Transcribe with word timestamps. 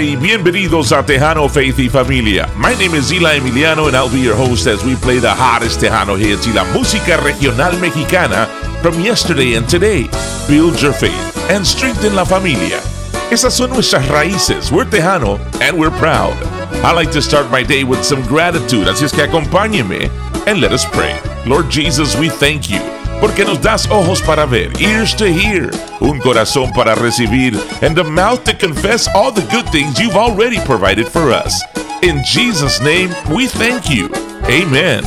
Y 0.00 0.16
bienvenidos 0.16 0.90
a 0.90 1.06
Tejano 1.06 1.48
Faith 1.48 1.78
y 1.78 1.88
Familia. 1.88 2.48
My 2.56 2.74
name 2.74 2.96
is 2.96 3.12
Eli 3.12 3.38
Emiliano 3.38 3.86
and 3.86 3.96
I'll 3.96 4.10
be 4.10 4.18
your 4.18 4.34
host 4.34 4.66
as 4.66 4.84
we 4.84 4.96
play 4.96 5.20
the 5.20 5.32
hottest 5.32 5.80
Tejano 5.80 6.16
hits 6.16 6.48
y 6.48 6.52
la 6.52 6.64
música 6.64 7.16
regional 7.18 7.78
mexicana 7.78 8.46
from 8.82 9.00
yesterday 9.00 9.54
and 9.54 9.68
today. 9.68 10.08
Build 10.48 10.82
your 10.82 10.92
faith 10.92 11.36
and 11.48 11.64
strengthen 11.64 12.16
la 12.16 12.24
familia. 12.24 12.80
Esas 13.30 13.52
son 13.52 13.70
nuestras 13.70 14.08
raíces. 14.08 14.72
We're 14.72 14.84
Tejano 14.84 15.38
and 15.60 15.78
we're 15.78 15.96
proud. 15.98 16.34
I 16.82 16.92
like 16.92 17.12
to 17.12 17.22
start 17.22 17.48
my 17.52 17.62
day 17.62 17.84
with 17.84 18.02
some 18.02 18.22
gratitude, 18.22 18.88
así 18.88 19.04
es 19.04 19.12
que 19.12 19.22
acompáñeme 19.22 20.10
and 20.48 20.60
let 20.60 20.72
us 20.72 20.84
pray. 20.86 21.16
Lord 21.46 21.70
Jesus, 21.70 22.16
we 22.18 22.30
thank 22.30 22.68
you 22.68 22.93
porque 23.24 23.42
nos 23.42 23.58
das 23.58 23.88
ojos 23.90 24.20
para 24.20 24.44
ver, 24.44 24.70
ears 24.78 25.16
to 25.16 25.24
hear, 25.24 25.70
un 26.02 26.20
corazón 26.20 26.70
para 26.74 26.94
recibir, 26.94 27.58
and 27.80 27.98
a 27.98 28.04
mouth 28.04 28.44
to 28.44 28.52
confess 28.54 29.08
all 29.14 29.32
the 29.32 29.40
good 29.50 29.66
things 29.70 29.98
you've 29.98 30.14
already 30.14 30.58
provided 30.66 31.08
for 31.08 31.32
us. 31.32 31.64
In 32.02 32.22
Jesus' 32.22 32.82
name, 32.82 33.08
we 33.34 33.46
thank 33.46 33.88
you. 33.88 34.10
Amen. 34.44 35.02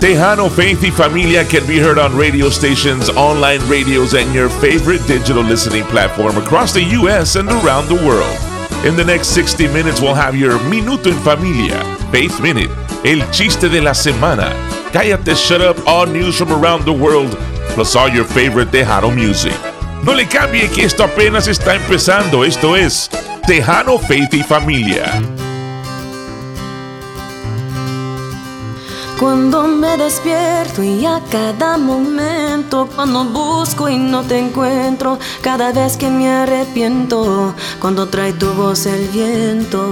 Tejano 0.00 0.50
Faith 0.50 0.82
y 0.82 0.90
Familia 0.90 1.44
can 1.46 1.66
be 1.66 1.78
heard 1.78 1.98
on 1.98 2.14
radio 2.14 2.50
stations, 2.50 3.08
online 3.08 3.66
radios, 3.70 4.12
and 4.12 4.34
your 4.34 4.50
favorite 4.50 5.00
digital 5.06 5.42
listening 5.42 5.84
platform 5.84 6.36
across 6.36 6.74
the 6.74 6.82
U.S. 7.00 7.36
and 7.36 7.48
around 7.48 7.88
the 7.88 7.94
world. 8.06 8.49
In 8.82 8.96
the 8.96 9.04
next 9.04 9.34
60 9.34 9.68
minutes, 9.68 10.00
we'll 10.00 10.14
have 10.14 10.34
your 10.34 10.58
Minuto 10.70 11.10
en 11.10 11.18
Familia, 11.22 11.78
Faith 12.10 12.40
Minute, 12.40 12.70
El 13.04 13.20
Chiste 13.30 13.68
de 13.68 13.78
la 13.82 13.92
Semana, 13.92 14.54
Cállate 14.90 15.34
Shut 15.34 15.60
Up, 15.60 15.76
all 15.86 16.06
news 16.06 16.38
from 16.38 16.50
around 16.50 16.86
the 16.86 16.92
world, 16.92 17.30
plus 17.74 17.94
all 17.94 18.08
your 18.08 18.24
favorite 18.24 18.70
Tejano 18.70 19.14
music. 19.14 19.52
No 20.02 20.14
le 20.14 20.24
cambie 20.24 20.66
que 20.70 20.86
esto 20.86 21.04
apenas 21.04 21.46
está 21.46 21.74
empezando. 21.74 22.42
Esto 22.42 22.74
es 22.74 23.10
Tejano 23.46 23.98
Faith 23.98 24.32
y 24.32 24.42
Familia. 24.42 25.49
Cuando 29.20 29.64
me 29.64 29.98
despierto 29.98 30.82
y 30.82 31.04
a 31.04 31.20
cada 31.30 31.76
momento, 31.76 32.88
cuando 32.96 33.22
busco 33.24 33.86
y 33.86 33.98
no 33.98 34.22
te 34.22 34.38
encuentro, 34.38 35.18
cada 35.42 35.72
vez 35.72 35.98
que 35.98 36.08
me 36.08 36.26
arrepiento, 36.26 37.54
cuando 37.78 38.08
trae 38.08 38.32
tu 38.32 38.50
voz 38.54 38.86
el 38.86 39.06
viento, 39.08 39.84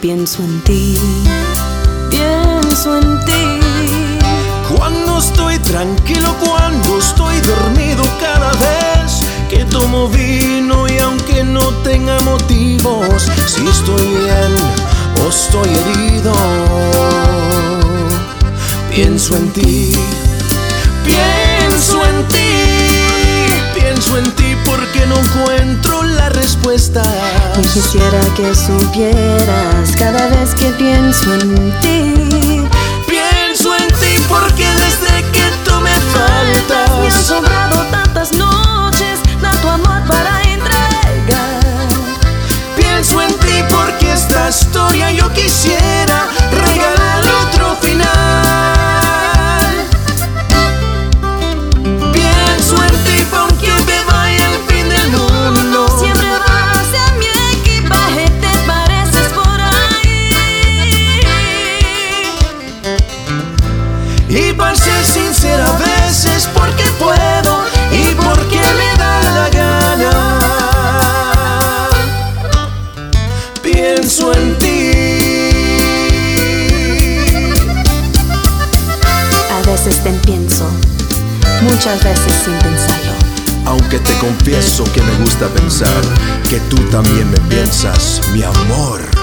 pienso 0.00 0.42
en 0.44 0.62
ti, 0.62 0.98
pienso 2.08 2.96
en 2.96 3.24
ti. 3.26 3.60
Cuando 4.74 5.18
estoy 5.18 5.58
tranquilo, 5.58 6.34
cuando 6.42 6.98
estoy 6.98 7.38
dormido, 7.42 8.02
cada 8.18 8.50
vez 8.52 9.20
que 9.50 9.66
tomo 9.66 10.08
vino 10.08 10.88
y 10.88 10.96
aunque 11.00 11.44
no 11.44 11.68
tenga 11.84 12.18
motivos, 12.20 13.28
si 13.46 13.66
estoy 13.66 14.00
bien 14.00 14.95
estoy 15.28 15.68
herido. 15.68 16.32
Pienso 18.90 19.36
en 19.36 19.52
ti, 19.52 19.92
pienso 21.04 22.04
en 22.04 22.28
ti, 22.28 23.78
pienso 23.78 24.18
en 24.18 24.30
ti 24.32 24.56
porque 24.64 25.06
no 25.06 25.16
encuentro 25.18 26.02
la 26.02 26.28
respuesta. 26.30 27.02
Y 27.58 27.62
quisiera 27.62 28.20
que 28.36 28.54
supieras 28.54 29.96
cada 29.98 30.28
vez 30.28 30.54
que 30.54 30.66
pienso 30.72 31.34
en 31.34 31.72
ti. 31.80 32.68
Pienso 33.06 33.74
en 33.74 33.88
ti 33.88 34.18
porque 34.28 34.66
desde 34.66 35.22
que 35.32 35.44
tú 35.64 35.80
me 35.80 35.94
faltas, 36.14 36.90
me 37.42 37.55
historia 44.48 45.10
yo 45.10 45.28
quisiera 45.32 46.28
regalarle 46.52 47.25
muchas 81.76 82.02
veces 82.02 82.32
sin 82.44 82.58
pensarlo. 82.60 83.12
Aunque 83.66 83.98
te 83.98 84.12
confieso 84.18 84.84
que 84.94 85.02
me 85.02 85.14
gusta 85.18 85.46
pensar 85.48 86.02
que 86.48 86.58
tú 86.70 86.76
también 86.90 87.30
me 87.30 87.38
piensas, 87.48 88.22
mi 88.32 88.42
amor. 88.42 89.15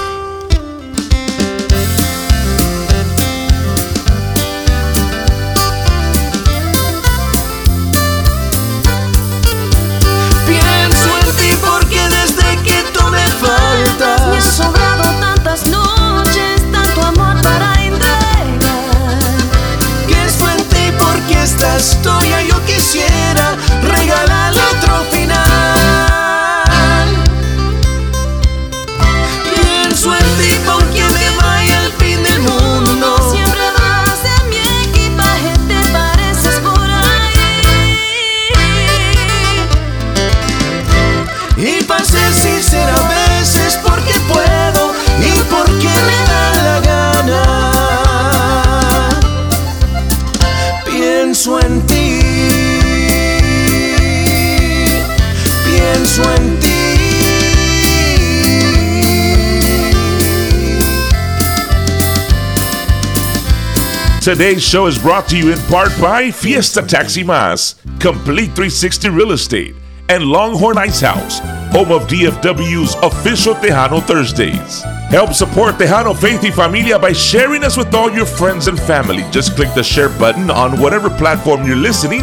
Today's 64.24 64.66
show 64.66 64.86
is 64.86 64.98
brought 64.98 65.28
to 65.28 65.36
you 65.36 65.52
in 65.52 65.58
part 65.68 65.90
by 66.00 66.30
Fiesta 66.30 66.80
Taxi 66.80 67.22
Mas, 67.22 67.74
Complete 68.00 68.56
360 68.56 69.10
Real 69.10 69.32
Estate, 69.32 69.74
and 70.08 70.24
Longhorn 70.24 70.78
Ice 70.78 71.02
House, 71.02 71.40
home 71.74 71.92
of 71.92 72.08
DFW's 72.08 72.94
official 73.02 73.54
Tejano 73.54 74.02
Thursdays. 74.02 74.80
Help 75.10 75.34
support 75.34 75.74
Tejano 75.74 76.16
Faith 76.16 76.42
y 76.42 76.50
Familia 76.50 76.98
by 76.98 77.12
sharing 77.12 77.64
us 77.64 77.76
with 77.76 77.92
all 77.92 78.10
your 78.10 78.24
friends 78.24 78.66
and 78.66 78.80
family. 78.80 79.24
Just 79.30 79.56
click 79.56 79.68
the 79.74 79.84
share 79.84 80.08
button 80.08 80.50
on 80.50 80.80
whatever 80.80 81.10
platform 81.10 81.66
you're 81.66 81.76
listening 81.76 82.22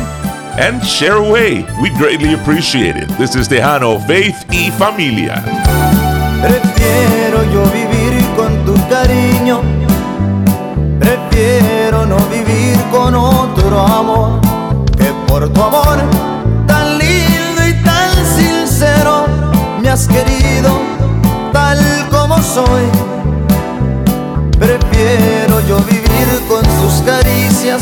and 0.58 0.84
share 0.84 1.18
away. 1.18 1.68
We 1.84 1.92
greatly 2.00 2.34
appreciate 2.34 2.96
it. 2.96 3.10
This 3.20 3.36
is 3.36 3.48
Tejano 3.48 4.04
Faith 4.08 4.44
y 4.50 4.72
Familia. 4.80 5.36
Prefiero 6.42 7.44
yo 7.54 7.64
vivir 7.70 8.26
con 8.36 8.66
tu 8.66 8.74
cariño. 8.90 9.62
Prefiero 11.00 11.71
con 12.92 13.16
otro 13.16 13.80
amor 13.80 14.42
que 14.98 15.14
por 15.26 15.48
tu 15.48 15.64
amor 15.64 15.98
tan 16.68 16.98
lindo 16.98 17.66
y 17.66 17.74
tan 17.86 18.12
sincero 18.36 19.26
me 19.82 19.90
has 19.90 20.08
querido 20.08 20.70
tal 21.54 21.80
como 22.10 22.42
soy. 22.42 22.84
Prefiero 24.60 25.62
yo 25.68 25.78
vivir 25.80 26.28
con 26.50 26.64
sus 26.82 27.02
caricias. 27.06 27.82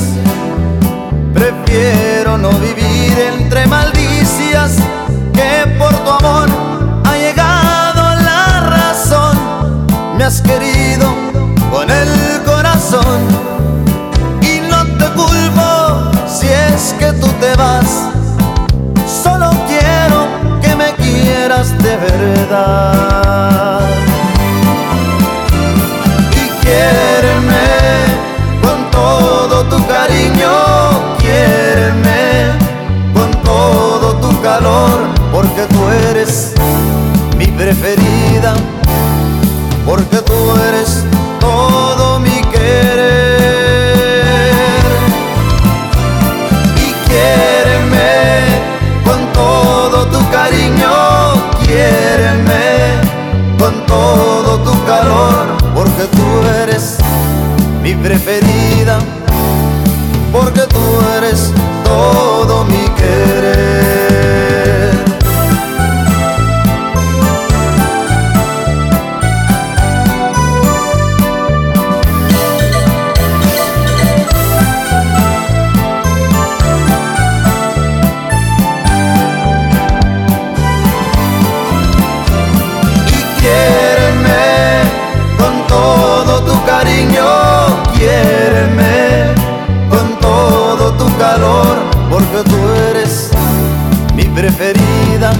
Prefiero 1.33 2.37
no 2.37 2.51
vivir 2.51 3.17
entre 3.33 3.65
maldicias 3.65 4.75
que 5.33 5.65
por 5.79 5.93
tu 6.03 6.11
amor 6.11 6.49
ha 7.05 7.17
llegado 7.17 8.15
la 8.21 8.59
razón. 8.59 9.37
Me 10.17 10.23
has 10.23 10.39
querido 10.41 11.07
con 11.71 11.89
el 11.89 12.43
corazón 12.45 13.38
es 16.79 16.93
que 16.93 17.11
tú 17.21 17.27
te 17.41 17.53
vas. 17.55 17.89
Solo 19.23 19.49
quiero 19.67 20.19
que 20.61 20.75
me 20.81 20.89
quieras 21.03 21.67
de 21.85 21.93
verdad. 22.07 23.81
Y 26.41 26.45
quiéreme 26.63 27.67
con 28.63 28.79
todo 28.91 29.55
tu 29.71 29.77
cariño, 29.87 30.53
quiéreme 31.23 32.21
con 33.13 33.29
todo 33.51 34.07
tu 34.23 34.41
calor, 34.41 34.97
porque 35.33 35.63
tú 35.73 35.81
eres 36.09 36.53
mi 37.37 37.47
preferida, 37.47 38.53
porque 39.85 40.17
tú 40.29 40.39
eres 40.69 41.08
preferida, 94.39 95.33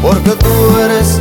porque 0.00 0.30
tú 0.30 0.78
eres 0.82 1.20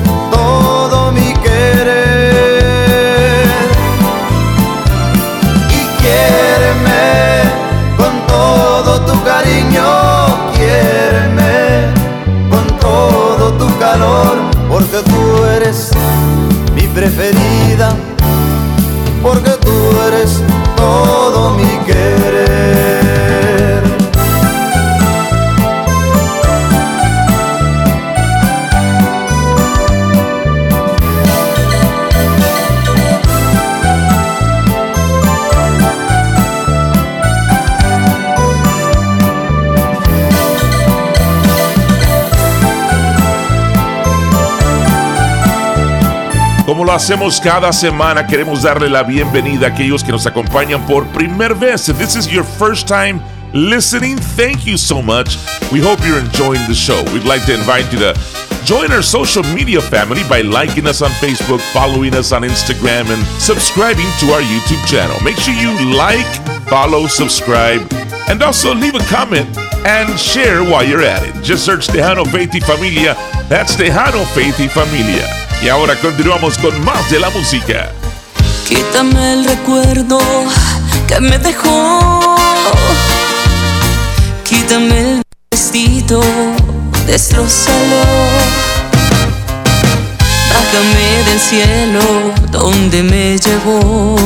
hacemos 47.05 47.39
cada 47.39 47.71
semana, 47.71 48.25
queremos 48.25 48.63
darle 48.63 48.89
la 48.89 49.03
bienvenida 49.03 49.67
a 49.67 49.69
aquellos 49.69 50.03
que 50.03 50.11
nos 50.11 50.25
acompañan 50.25 50.83
por 50.87 51.05
primera 51.09 51.53
vez. 51.53 51.87
If 51.87 51.99
this 51.99 52.15
is 52.15 52.25
your 52.25 52.43
first 52.43 52.87
time 52.87 53.21
listening, 53.53 54.17
thank 54.35 54.65
you 54.65 54.75
so 54.75 55.03
much. 55.03 55.37
We 55.71 55.81
hope 55.81 55.99
you're 56.03 56.17
enjoying 56.17 56.65
the 56.67 56.73
show. 56.73 57.03
We'd 57.13 57.23
like 57.23 57.45
to 57.45 57.53
invite 57.53 57.93
you 57.93 57.99
to 57.99 58.15
join 58.65 58.91
our 58.91 59.03
social 59.03 59.43
media 59.53 59.81
family 59.81 60.23
by 60.27 60.41
liking 60.41 60.87
us 60.87 61.03
on 61.03 61.11
Facebook, 61.21 61.61
following 61.73 62.15
us 62.15 62.31
on 62.31 62.41
Instagram, 62.41 63.05
and 63.13 63.23
subscribing 63.39 64.09
to 64.21 64.33
our 64.33 64.41
YouTube 64.41 64.83
channel. 64.87 65.15
Make 65.23 65.37
sure 65.37 65.53
you 65.53 65.95
like, 65.95 66.25
follow, 66.67 67.05
subscribe, 67.05 67.87
and 68.29 68.41
also 68.41 68.73
leave 68.73 68.95
a 68.95 69.05
comment 69.11 69.47
and 69.85 70.19
share 70.19 70.63
while 70.63 70.83
you're 70.83 71.03
at 71.03 71.21
it. 71.21 71.43
Just 71.43 71.65
search 71.65 71.85
Tejano 71.85 72.25
Faith 72.31 72.49
y 72.51 72.61
Familia. 72.61 73.13
That's 73.47 73.75
Tejano 73.75 74.25
Faith 74.33 74.57
y 74.57 74.67
Familia. 74.67 75.44
Y 75.65 75.69
ahora 75.69 75.99
continuamos 75.99 76.59
con 76.59 76.79
más 76.85 77.09
de 77.09 77.19
la 77.19 77.31
música. 77.31 77.91
Quítame 78.67 79.33
el 79.33 79.45
recuerdo 79.45 80.19
que 81.07 81.19
me 81.19 81.39
dejó. 81.39 82.35
Quítame 84.43 84.99
el 84.99 85.21
vestido, 85.49 86.21
destrozalo. 87.07 88.03
Bájame 90.53 91.23
del 91.31 91.39
cielo 91.39 92.01
donde 92.51 93.01
me 93.01 93.39
llevó. 93.39 94.17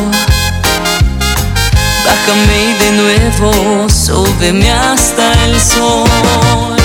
Bájame 2.04 2.64
y 2.64 2.74
de 2.84 2.92
nuevo, 2.92 3.88
súbeme 3.90 4.74
hasta 4.74 5.46
el 5.46 5.58
sol. 5.58 6.76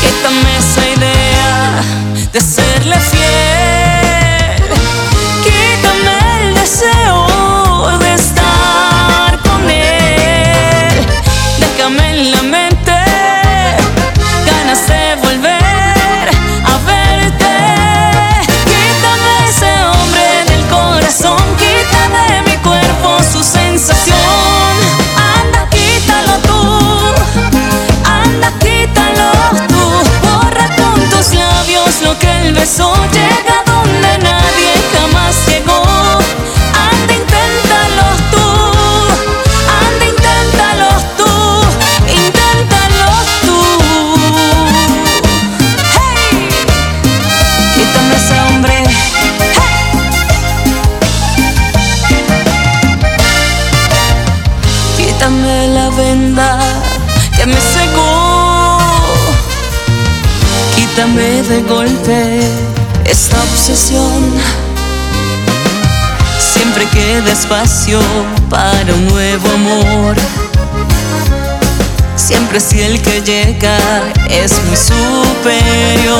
Quítame 0.00 0.58
esa 0.58 0.88
idea 0.96 2.07
de 2.38 2.44
serle 2.44 3.00
fiel. 3.00 3.87
Queda 66.98 67.30
espacio 67.32 68.00
para 68.50 68.92
un 68.92 69.06
nuevo 69.06 69.48
amor. 69.50 70.16
Siempre 72.16 72.58
si 72.58 72.80
el 72.80 73.00
que 73.00 73.22
llega 73.22 73.78
es 74.28 74.60
muy 74.64 74.76
superior. 74.76 76.18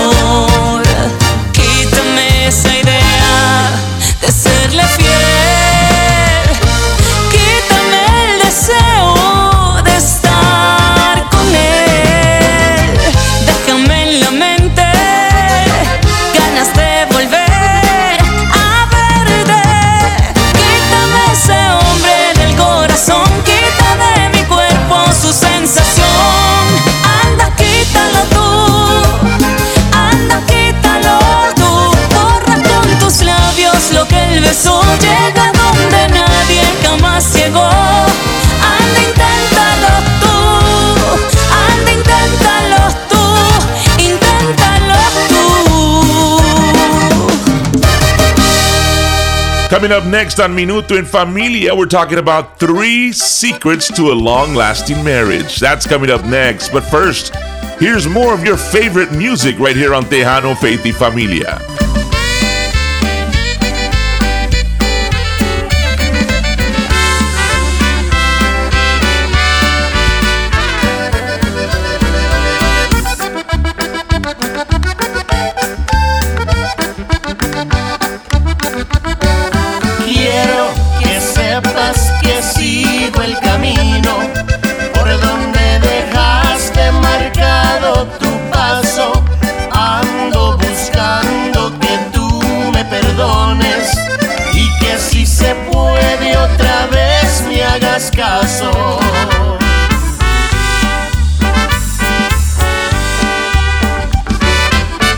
Coming 49.68 49.92
up 49.92 50.06
next 50.06 50.40
on 50.40 50.56
Minuto 50.56 50.96
en 50.96 51.04
Familia, 51.04 51.74
we're 51.74 51.84
talking 51.84 52.16
about 52.16 52.58
three 52.58 53.12
secrets 53.12 53.94
to 53.96 54.10
a 54.10 54.14
long 54.14 54.54
lasting 54.54 55.04
marriage. 55.04 55.60
That's 55.60 55.86
coming 55.86 56.10
up 56.10 56.24
next. 56.24 56.70
But 56.70 56.84
first, 56.84 57.36
here's 57.78 58.08
more 58.08 58.32
of 58.32 58.42
your 58.42 58.56
favorite 58.56 59.12
music 59.12 59.58
right 59.58 59.76
here 59.76 59.92
on 59.92 60.04
Tejano 60.04 60.56
Faith 60.56 60.86
y 60.86 60.92
Familia. 60.92 61.77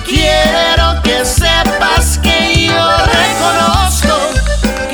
Quiero 0.05 1.01
que 1.03 1.25
sepas 1.25 2.19
que 2.19 2.67
yo 2.67 2.97
reconozco 3.07 4.15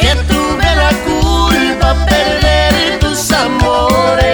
que 0.01 0.15
tuve 0.29 0.77
la 0.77 0.91
culpa 1.05 1.97
perder 2.07 3.01
tus 3.01 3.33
amores. 3.33 4.27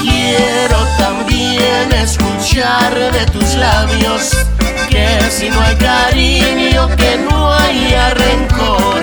Quiero 0.00 0.78
también 0.96 1.92
escuchar 1.92 2.94
de 3.12 3.26
tus 3.26 3.54
labios 3.56 4.30
que 4.88 5.20
si 5.30 5.50
no 5.50 5.60
hay 5.60 5.76
cariño, 5.76 6.88
que 6.96 7.18
no 7.18 7.52
haya 7.52 8.14
rencores. 8.14 8.95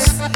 En 0.00 0.29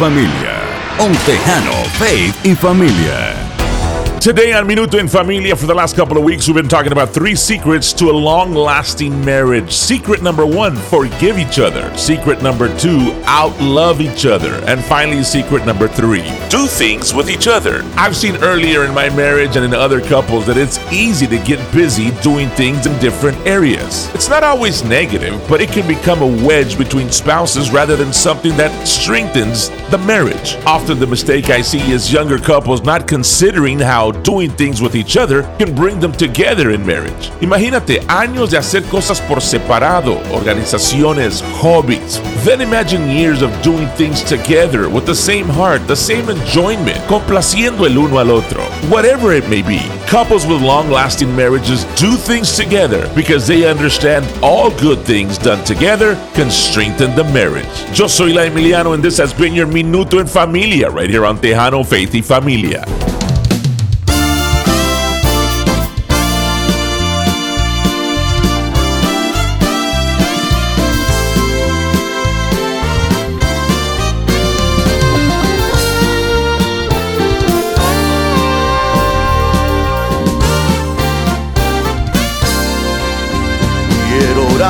Familia. 0.00 0.62
On 0.98 1.12
Tejano, 1.26 1.84
Faith 1.98 2.34
y 2.42 2.54
Familia. 2.54 3.49
Today 4.20 4.52
on 4.52 4.66
Minuto 4.66 4.98
en 4.98 5.08
Familia, 5.08 5.56
for 5.56 5.64
the 5.64 5.72
last 5.72 5.96
couple 5.96 6.18
of 6.18 6.24
weeks, 6.24 6.46
we've 6.46 6.54
been 6.54 6.68
talking 6.68 6.92
about 6.92 7.08
three 7.08 7.34
secrets 7.34 7.90
to 7.94 8.10
a 8.10 8.12
long 8.12 8.52
lasting 8.52 9.24
marriage. 9.24 9.72
Secret 9.72 10.22
number 10.22 10.44
one, 10.44 10.76
forgive 10.76 11.38
each 11.38 11.58
other. 11.58 11.90
Secret 11.96 12.42
number 12.42 12.68
two, 12.76 12.98
outlove 13.24 14.00
each 14.00 14.26
other. 14.26 14.56
And 14.66 14.84
finally, 14.84 15.22
secret 15.22 15.64
number 15.64 15.88
three, 15.88 16.24
do 16.50 16.66
things 16.66 17.14
with 17.14 17.30
each 17.30 17.48
other. 17.48 17.80
I've 17.96 18.14
seen 18.14 18.36
earlier 18.42 18.84
in 18.84 18.92
my 18.92 19.08
marriage 19.08 19.56
and 19.56 19.64
in 19.64 19.72
other 19.72 20.02
couples 20.02 20.46
that 20.48 20.58
it's 20.58 20.78
easy 20.92 21.26
to 21.26 21.38
get 21.38 21.72
busy 21.72 22.10
doing 22.20 22.50
things 22.50 22.84
in 22.84 22.98
different 22.98 23.38
areas. 23.46 24.10
It's 24.14 24.28
not 24.28 24.44
always 24.44 24.84
negative, 24.84 25.42
but 25.48 25.62
it 25.62 25.70
can 25.70 25.88
become 25.88 26.20
a 26.20 26.46
wedge 26.46 26.76
between 26.76 27.10
spouses 27.10 27.70
rather 27.70 27.96
than 27.96 28.12
something 28.12 28.54
that 28.58 28.86
strengthens 28.86 29.70
the 29.88 29.98
marriage. 30.04 30.56
Often, 30.66 30.98
the 30.98 31.06
mistake 31.06 31.48
I 31.48 31.62
see 31.62 31.90
is 31.90 32.12
younger 32.12 32.38
couples 32.38 32.82
not 32.82 33.08
considering 33.08 33.78
how 33.78 34.09
doing 34.12 34.50
things 34.50 34.80
with 34.80 34.94
each 34.94 35.16
other 35.16 35.42
can 35.58 35.74
bring 35.74 36.00
them 36.00 36.12
together 36.12 36.70
in 36.70 36.84
marriage. 36.84 37.30
Imagínate 37.40 38.00
años 38.06 38.50
de 38.50 38.58
hacer 38.58 38.82
cosas 38.84 39.20
por 39.20 39.40
separado, 39.40 40.20
organizaciones, 40.32 41.42
hobbies. 41.60 42.20
Then 42.44 42.60
imagine 42.60 43.10
years 43.10 43.42
of 43.42 43.50
doing 43.62 43.88
things 43.96 44.22
together 44.22 44.88
with 44.88 45.06
the 45.06 45.14
same 45.14 45.46
heart, 45.46 45.86
the 45.86 45.96
same 45.96 46.28
enjoyment, 46.30 46.98
complaciendo 47.08 47.86
el 47.86 47.98
uno 47.98 48.18
al 48.18 48.30
otro. 48.30 48.62
Whatever 48.88 49.32
it 49.32 49.48
may 49.48 49.62
be, 49.62 49.80
couples 50.06 50.46
with 50.46 50.62
long 50.62 50.90
lasting 50.90 51.34
marriages 51.34 51.84
do 51.96 52.16
things 52.16 52.56
together 52.56 53.10
because 53.14 53.46
they 53.46 53.68
understand 53.68 54.26
all 54.42 54.70
good 54.78 54.98
things 55.00 55.38
done 55.38 55.64
together 55.64 56.16
can 56.34 56.50
strengthen 56.50 57.14
the 57.14 57.24
marriage. 57.24 57.66
Yo 57.98 58.06
soy 58.06 58.32
La 58.32 58.42
Emiliano, 58.42 58.94
and 58.94 59.02
this 59.02 59.18
has 59.18 59.32
been 59.32 59.54
your 59.54 59.66
Minuto 59.66 60.20
en 60.20 60.26
Familia 60.26 60.90
right 60.90 61.10
here 61.10 61.24
on 61.24 61.38
Tejano 61.38 61.84
Faith 61.84 62.14
y 62.14 62.22
Familia. 62.22 62.84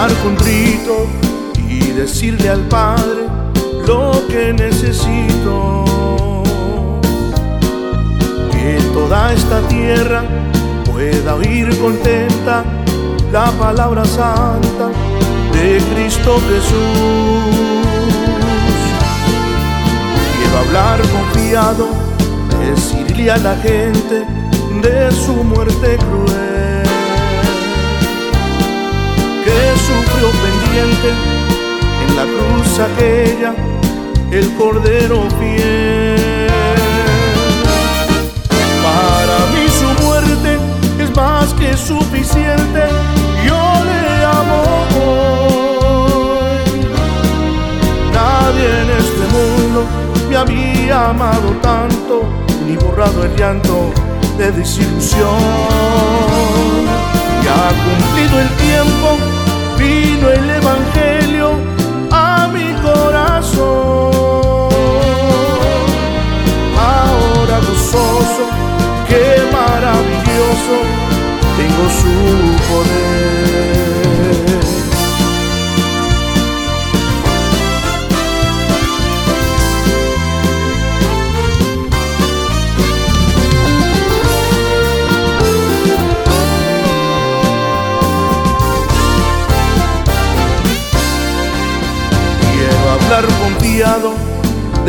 Contrito 0.09 1.07
y 1.69 1.90
decirle 1.90 2.49
al 2.49 2.62
Padre 2.69 3.26
lo 3.87 4.26
que 4.28 4.52
necesito. 4.52 5.85
Que 8.50 8.78
toda 8.95 9.33
esta 9.35 9.61
tierra 9.69 10.23
pueda 10.90 11.35
oír 11.35 11.69
contenta 11.78 12.64
la 13.30 13.50
palabra 13.52 14.04
santa 14.07 14.88
de 15.52 15.78
Cristo 15.92 16.40
Jesús. 16.49 17.57
Quiero 20.37 20.59
hablar 20.66 21.00
confiado, 21.11 21.88
decirle 22.59 23.30
a 23.30 23.37
la 23.37 23.54
gente 23.57 24.25
de 24.83 25.12
su 25.12 25.35
muerte 25.45 25.99
cruel 25.99 26.50
que 29.50 29.62
sufrió 29.88 30.28
pendiente 30.47 31.09
en 32.02 32.11
la 32.16 32.25
cruz 32.25 32.78
aquella, 32.78 33.52
el 34.30 34.47
cordero 34.54 35.26
fiel. 35.38 36.49
Para 38.87 39.38
mí 39.52 39.64
su 39.80 40.04
muerte 40.04 40.50
es 41.00 41.11
más 41.16 41.52
que 41.54 41.76
suficiente, 41.76 42.83
yo 43.45 43.62
le 43.88 44.25
amo. 44.40 44.62
Nadie 48.12 48.69
en 48.83 48.90
este 49.02 49.25
mundo 49.37 49.80
me 50.28 50.37
había 50.37 51.09
amado 51.11 51.49
tanto, 51.61 52.23
ni 52.66 52.76
borrado 52.76 53.25
el 53.25 53.35
llanto 53.37 53.90
de 54.38 54.52
desilusión. 54.52 55.40
Ya 57.45 57.54
ha 57.69 57.73
cumplido 57.85 58.40
el 58.40 58.49
tiempo, 58.66 59.09
el 60.29 60.50
Evangelio 60.50 61.20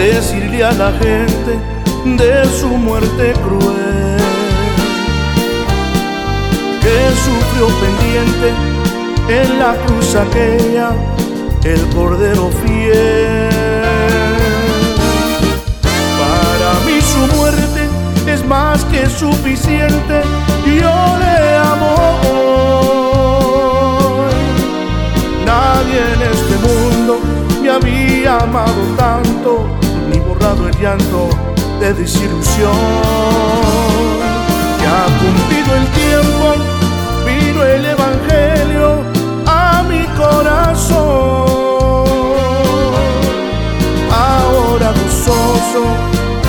decirle 0.01 0.63
a 0.63 0.71
la 0.71 0.91
gente 0.93 1.59
de 2.05 2.45
su 2.59 2.67
muerte 2.69 3.33
cruel, 3.43 4.17
que 6.81 7.11
sufrió 7.25 7.67
pendiente 7.79 8.49
en 9.29 9.59
la 9.59 9.75
cruz 9.85 10.15
aquella, 10.15 10.91
el 11.63 11.81
cordero 11.93 12.49
fiel. 12.65 13.49
Para 16.19 16.71
mí 16.85 16.99
su 17.01 17.23
muerte 17.37 17.81
es 18.25 18.43
más 18.45 18.83
que 18.85 19.07
suficiente, 19.07 20.21
yo 20.65 21.17
le 21.19 21.55
amo. 21.57 21.95
Nadie 25.45 25.99
en 26.15 26.21
este 26.21 26.55
mundo 26.67 27.19
me 27.61 27.69
había 27.69 28.37
amado 28.39 28.81
tanto, 28.97 29.80
borrado 30.41 30.67
el 30.67 30.77
llanto 30.79 31.29
de 31.79 31.93
desilusión. 31.93 32.73
Ya 34.81 35.05
cumplido 35.19 35.75
el 35.75 35.87
tiempo, 36.01 36.55
vino 37.25 37.63
el 37.63 37.85
Evangelio 37.85 39.03
a 39.45 39.83
mi 39.83 40.03
corazón. 40.17 41.11
Ahora 44.11 44.91
gozoso, 44.91 45.83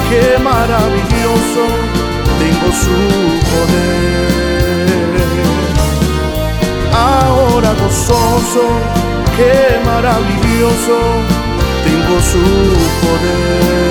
qué 0.09 0.39
maravilloso, 0.43 1.63
tengo 2.39 2.69
su 2.85 2.99
poder. 3.51 4.93
Ahora 6.95 7.71
gozoso, 7.75 8.65
qué 9.37 9.81
maravilloso, 9.85 10.97
tengo 11.93 12.21
su 12.21 12.39
poder. 13.01 13.83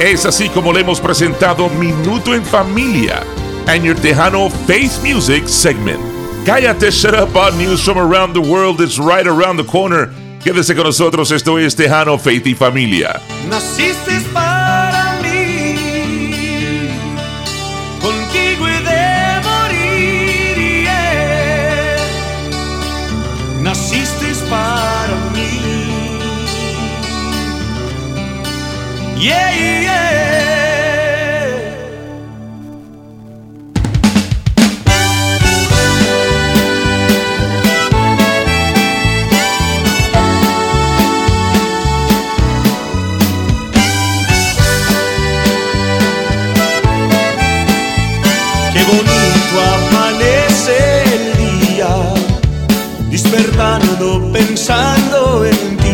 Es 0.00 0.24
así 0.24 0.48
como 0.48 0.72
le 0.72 0.80
hemos 0.80 1.00
presentado 1.00 1.68
Minuto 1.70 2.34
en 2.34 2.44
Familia 2.44 3.22
and 3.66 3.84
your 3.84 3.96
Tejano 3.96 4.48
Faith 4.66 5.02
Music 5.02 5.46
segment. 5.48 5.98
Cállate, 6.44 6.90
shut 6.90 7.14
up, 7.14 7.36
all 7.36 7.52
news 7.52 7.82
from 7.82 7.98
around 7.98 8.32
the 8.32 8.40
world 8.40 8.80
is 8.80 8.98
right 8.98 9.26
around 9.26 9.58
the 9.58 9.64
corner. 9.64 10.08
Quédese 10.42 10.74
con 10.74 10.84
nosotros, 10.84 11.30
esto 11.32 11.58
es 11.58 11.74
Tejano 11.74 12.16
Faith 12.16 12.46
y 12.46 12.54
Familia. 12.54 13.20
Naciste 13.50 14.20
para 14.32 15.18
mí, 15.20 15.74
contigo 18.00 18.77
Yeah, 29.20 29.50
yeah. 29.50 29.98
Qué 48.72 48.84
bonito 48.84 49.54
amanece 49.74 50.76
el 51.16 51.24
día, 51.36 51.88
despertando 53.10 54.30
pensando 54.32 55.44
en 55.44 55.76
ti. 55.78 55.87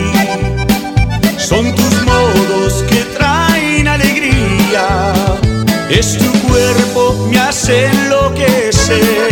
Es 5.91 6.19
tu 6.19 6.33
cuerpo 6.49 7.29
me 7.31 7.39
hace 7.39 7.87
enloquecer. 7.87 9.29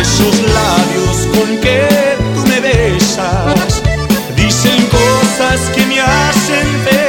Esos 0.00 0.40
labios 0.40 1.26
con 1.34 1.58
que 1.58 1.88
tú 2.34 2.46
me 2.48 2.60
besas, 2.60 3.82
dicen 4.36 4.86
cosas 4.86 5.60
que 5.74 5.86
me 5.86 6.00
hacen 6.00 6.66
feliz. 6.84 7.07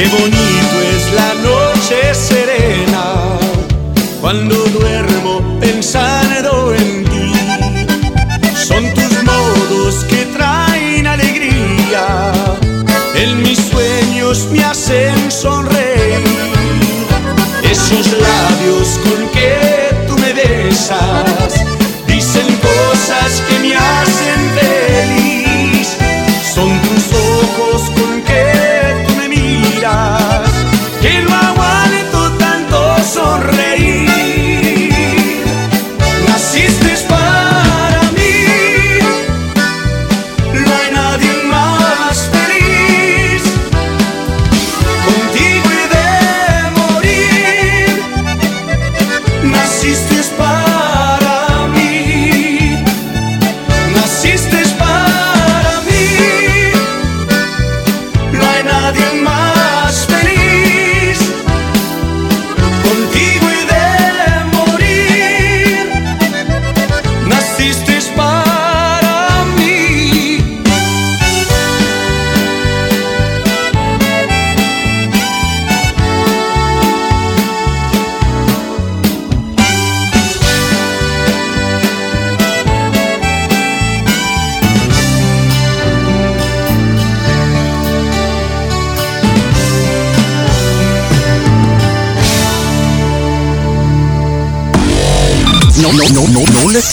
Qué 0.00 0.08
bonito 0.08 0.76
es 0.96 1.12
la 1.12 1.34
noche 1.34 2.14
serena 2.14 3.38
cuando 4.22 4.54
duermo 4.68 5.42
pensando 5.60 6.72
en 6.74 7.04
ti. 7.04 7.34
Son 8.56 8.82
tus 8.94 9.22
modos 9.24 9.96
que 10.08 10.24
traen 10.34 11.06
alegría, 11.06 12.32
en 13.14 13.42
mis 13.42 13.58
sueños 13.58 14.48
me 14.50 14.64
hacen 14.64 15.30
sonreír. 15.30 16.24
Esos 17.62 18.06
labios 18.12 18.98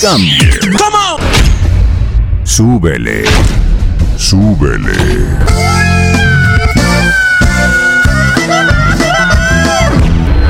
cambie. 0.08 0.60
¿Cómo? 0.78 1.17
Súbele. 2.43 3.26
Súbele. 4.15 4.96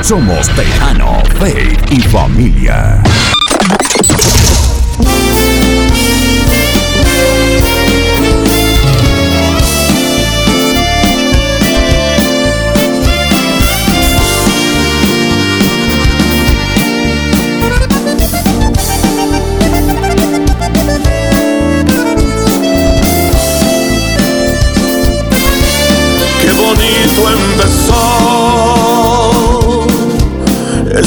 Somos 0.00 0.48
Tejano, 0.54 1.22
Faith 1.40 1.90
y 1.90 2.00
Familia. 2.02 3.02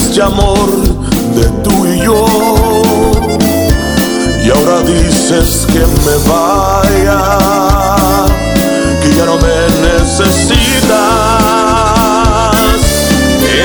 Este 0.04 0.22
amor 0.22 0.70
de 1.36 1.46
tú 1.64 1.86
y 1.86 2.00
yo. 2.04 2.26
Y 4.44 4.50
ahora 4.50 4.82
dices 4.82 5.66
que 5.68 5.80
me 5.80 6.16
vaya, 6.30 7.22
que 9.02 9.10
ya 9.16 9.26
no 9.26 9.38
me 9.38 9.70
necesitas. 9.90 11.02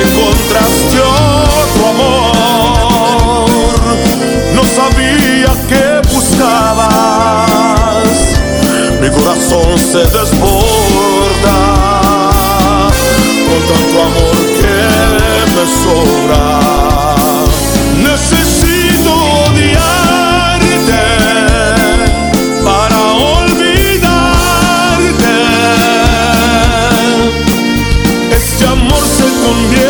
Encontraste 0.03 0.97
otro 1.01 1.83
amor, 1.89 3.47
no 4.53 4.63
sabía 4.63 5.51
que 5.67 5.83
buscabas 6.13 7.47
mi 9.01 9.09
corazón 9.09 9.77
se 9.77 9.99
desborda 9.99 11.57
con 13.47 13.59
tanto 13.67 13.97
amor 14.03 14.26
Necesito 17.97 19.13
odiarte 19.49 21.03
para 22.63 22.99
olvidarte. 23.11 23.75
Este 28.31 28.65
amor 28.65 29.03
se 29.17 29.25
convierte 29.45 29.86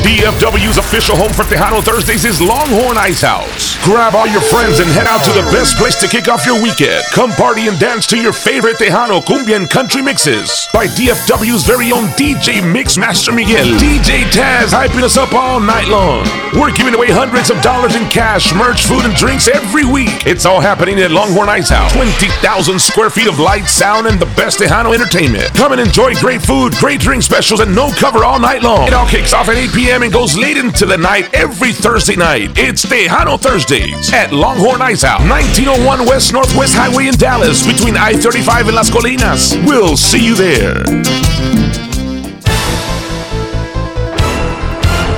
DFW's 0.00 0.78
official 0.78 1.14
home 1.14 1.32
for 1.32 1.44
Tejano 1.44 1.82
Thursdays 1.84 2.24
is 2.24 2.40
Longhorn 2.40 2.96
Ice 2.96 3.20
House. 3.20 3.76
Grab 3.84 4.14
all 4.14 4.26
your 4.26 4.40
friends 4.40 4.80
and 4.80 4.88
head 4.90 5.06
out 5.06 5.22
to 5.24 5.32
the 5.32 5.44
best 5.52 5.76
place 5.76 6.00
to 6.00 6.08
kick 6.08 6.26
off 6.26 6.46
your 6.46 6.60
weekend. 6.62 7.04
Come 7.12 7.32
party 7.32 7.68
and 7.68 7.78
dance 7.78 8.06
to 8.08 8.16
your 8.16 8.32
favorite 8.32 8.76
Tejano 8.78 9.20
cumbia 9.22 9.56
and 9.56 9.68
country 9.68 10.00
mixes 10.00 10.68
by 10.72 10.86
DFW's 10.86 11.64
very 11.64 11.92
own 11.92 12.08
DJ 12.16 12.64
Mix 12.64 12.96
Master 12.96 13.32
Miguel. 13.32 13.66
DJ 13.76 14.24
Taz 14.32 14.72
hyping 14.72 15.02
us 15.02 15.18
up 15.18 15.34
all 15.34 15.60
night 15.60 15.88
long. 15.88 16.24
We're 16.58 16.72
giving 16.72 16.94
away 16.94 17.08
hundreds 17.10 17.50
of 17.50 17.60
dollars 17.60 17.94
in 17.94 18.08
cash, 18.08 18.54
merch, 18.54 18.86
food, 18.86 19.04
and 19.04 19.14
drinks 19.14 19.48
every 19.48 19.84
week. 19.84 20.26
It's 20.26 20.46
all 20.46 20.60
happening 20.60 20.98
at 21.00 21.10
Longhorn 21.10 21.50
Ice 21.50 21.68
House. 21.68 21.92
20,000 21.92 22.80
square 22.80 23.10
feet 23.10 23.28
of 23.28 23.38
light, 23.38 23.66
sound, 23.66 24.06
and 24.06 24.18
the 24.18 24.32
best 24.34 24.60
Tejano 24.60 24.94
entertainment. 24.94 25.52
Come 25.54 25.72
and 25.72 25.80
enjoy 25.80 26.14
great 26.14 26.40
food, 26.40 26.72
great 26.76 27.00
drink 27.00 27.22
specials, 27.22 27.60
and 27.60 27.74
no 27.74 27.92
cover 27.92 28.24
all 28.24 28.40
night 28.40 28.62
long. 28.62 28.88
It 28.88 28.94
all 28.94 29.06
kicks 29.06 29.34
off 29.34 29.48
at 29.48 29.56
8 29.56 29.70
p.m 29.72 29.89
p.m. 29.90 30.04
and 30.04 30.12
goes 30.12 30.36
late 30.36 30.56
into 30.56 30.86
the 30.86 30.96
night 30.96 31.28
every 31.34 31.72
Thursday 31.72 32.14
night. 32.14 32.50
It's 32.56 32.84
Tejano 32.84 33.40
Thursdays 33.40 34.12
at 34.12 34.32
Longhorn 34.32 34.80
Ice 34.80 35.02
House, 35.02 35.20
1901 35.28 36.06
West 36.06 36.32
Northwest 36.32 36.76
Highway 36.76 37.08
in 37.08 37.14
Dallas, 37.14 37.66
between 37.66 37.96
I 37.96 38.12
35 38.12 38.68
and 38.68 38.76
Las 38.76 38.88
Colinas. 38.88 39.52
We'll 39.66 39.96
see 39.96 40.24
you 40.24 40.36
there. 40.36 40.84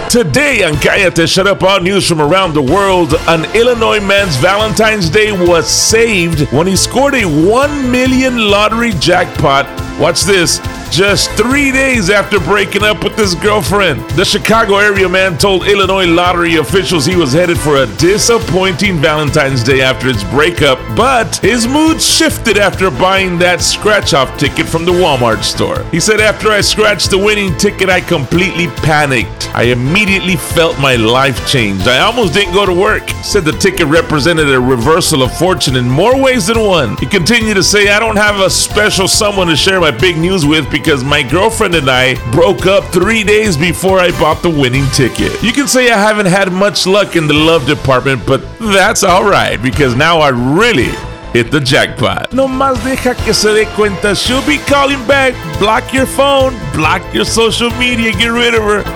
Today 0.08 0.64
on 0.64 0.74
Cállate 0.74 1.28
Shut 1.28 1.46
Up 1.46 1.62
All 1.62 1.80
News 1.80 2.08
from 2.08 2.22
around 2.22 2.54
the 2.54 2.62
world, 2.62 3.12
an 3.28 3.44
Illinois 3.54 4.00
man's 4.00 4.36
Valentine's 4.36 5.10
Day 5.10 5.32
was 5.32 5.68
saved 5.68 6.50
when 6.50 6.66
he 6.66 6.76
scored 6.76 7.14
a 7.14 7.24
1 7.24 7.90
million 7.90 8.38
lottery 8.38 8.92
jackpot. 8.92 9.66
Watch 10.00 10.22
this 10.22 10.60
just 10.92 11.30
three 11.30 11.72
days 11.72 12.10
after 12.10 12.38
breaking 12.38 12.82
up 12.82 13.02
with 13.02 13.16
his 13.16 13.34
girlfriend. 13.34 14.02
The 14.10 14.26
Chicago 14.26 14.76
area 14.76 15.08
man 15.08 15.38
told 15.38 15.66
Illinois 15.66 16.06
lottery 16.06 16.56
officials 16.56 17.06
he 17.06 17.16
was 17.16 17.32
headed 17.32 17.58
for 17.58 17.78
a 17.78 17.86
disappointing 17.96 18.98
Valentine's 18.98 19.64
Day 19.64 19.80
after 19.80 20.08
his 20.08 20.22
breakup, 20.24 20.78
but 20.94 21.36
his 21.36 21.66
mood 21.66 22.00
shifted 22.00 22.58
after 22.58 22.90
buying 22.90 23.38
that 23.38 23.62
scratch 23.62 24.12
off 24.12 24.38
ticket 24.38 24.66
from 24.66 24.84
the 24.84 24.92
Walmart 24.92 25.42
store. 25.42 25.82
He 25.84 25.98
said, 25.98 26.20
After 26.20 26.50
I 26.50 26.60
scratched 26.60 27.10
the 27.10 27.18
winning 27.18 27.56
ticket, 27.56 27.88
I 27.88 28.02
completely 28.02 28.66
panicked. 28.84 29.48
I 29.54 29.64
immediately 29.64 30.36
felt 30.36 30.78
my 30.78 30.96
life 30.96 31.48
changed. 31.48 31.88
I 31.88 32.00
almost 32.00 32.34
didn't 32.34 32.52
go 32.52 32.66
to 32.66 32.74
work. 32.74 33.08
Said 33.22 33.46
the 33.46 33.52
ticket 33.52 33.86
represented 33.86 34.50
a 34.50 34.60
reversal 34.60 35.22
of 35.22 35.34
fortune 35.38 35.76
in 35.76 35.88
more 35.88 36.20
ways 36.20 36.48
than 36.48 36.60
one. 36.60 36.98
He 36.98 37.06
continued 37.06 37.54
to 37.54 37.62
say, 37.62 37.88
I 37.88 37.98
don't 37.98 38.16
have 38.16 38.40
a 38.40 38.50
special 38.50 39.08
someone 39.08 39.46
to 39.46 39.56
share 39.56 39.80
my 39.80 39.90
big 39.90 40.18
news 40.18 40.44
with 40.44 40.70
because 40.70 40.81
my 41.04 41.22
girlfriend 41.22 41.74
and 41.76 41.88
I 41.88 42.14
broke 42.32 42.66
up 42.66 42.84
three 42.92 43.22
days 43.22 43.56
before 43.56 44.00
I 44.00 44.10
bought 44.18 44.42
the 44.42 44.50
winning 44.50 44.86
ticket. 44.92 45.40
You 45.42 45.52
can 45.52 45.68
say 45.68 45.90
I 45.90 45.98
haven't 45.98 46.26
had 46.26 46.52
much 46.52 46.86
luck 46.86 47.14
in 47.14 47.28
the 47.28 47.34
love 47.34 47.66
department, 47.66 48.26
but 48.26 48.42
that's 48.58 49.04
alright 49.04 49.62
because 49.62 49.94
now 49.94 50.18
I 50.18 50.30
really 50.30 50.90
hit 51.32 51.52
the 51.52 51.60
jackpot. 51.60 52.32
No 52.32 52.48
más 52.48 52.82
deja 52.82 53.14
que 53.14 53.32
se 53.32 53.54
dé 53.54 53.66
cuenta. 53.76 54.16
She'll 54.16 54.44
be 54.44 54.58
calling 54.58 55.06
back. 55.06 55.34
Block 55.60 55.92
your 55.92 56.06
phone, 56.06 56.54
block 56.74 57.02
your 57.14 57.24
social 57.24 57.70
media, 57.78 58.10
get 58.12 58.28
rid 58.28 58.54
of 58.54 58.62
her. 58.62 58.82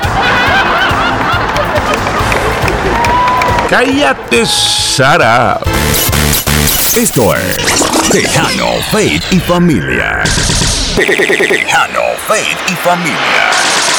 Cállate, 3.69 4.45
shut 4.45 5.21
up. 5.21 5.76
Esto 6.97 7.35
es 7.37 7.85
Tejano, 8.11 8.81
Faith 8.91 9.23
y 9.31 9.39
Familia. 9.39 10.25
Tejano, 10.97 12.01
Faith 12.27 12.57
y 12.71 12.75
Familia. 12.77 13.96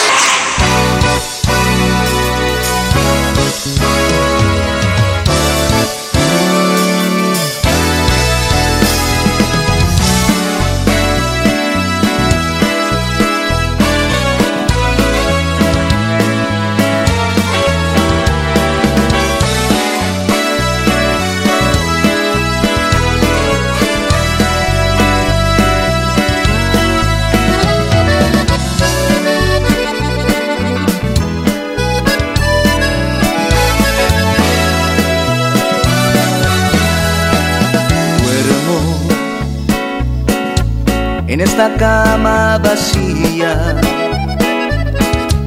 En 41.37 41.41
esta 41.41 41.71
cama 41.75 42.57
vacía, 42.57 43.75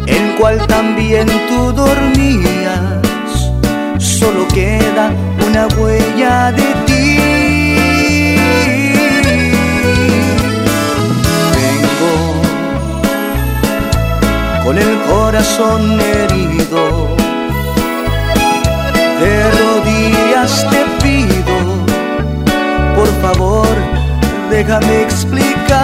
en 0.07 0.37
cual 0.38 0.64
también 0.68 1.26
tú 1.48 1.72
dormías, 1.72 3.50
solo 3.98 4.46
queda 4.55 5.11
una 5.48 5.66
huella 5.76 6.53
de 6.53 6.68
ti. 6.87 7.16
Vengo 11.59 12.14
con 14.64 14.79
el 14.79 14.96
corazón 15.11 16.00
herido, 16.00 17.16
de 19.18 19.33
rodillas 19.59 20.53
te 20.70 20.81
pido, 21.03 21.57
por 22.94 23.09
favor, 23.22 23.80
déjame 24.62 25.03
explicar. 25.03 25.79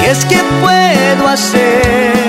¿Qué 0.00 0.10
es 0.10 0.24
que 0.24 0.40
puedo 0.60 1.28
hacer 1.28 2.19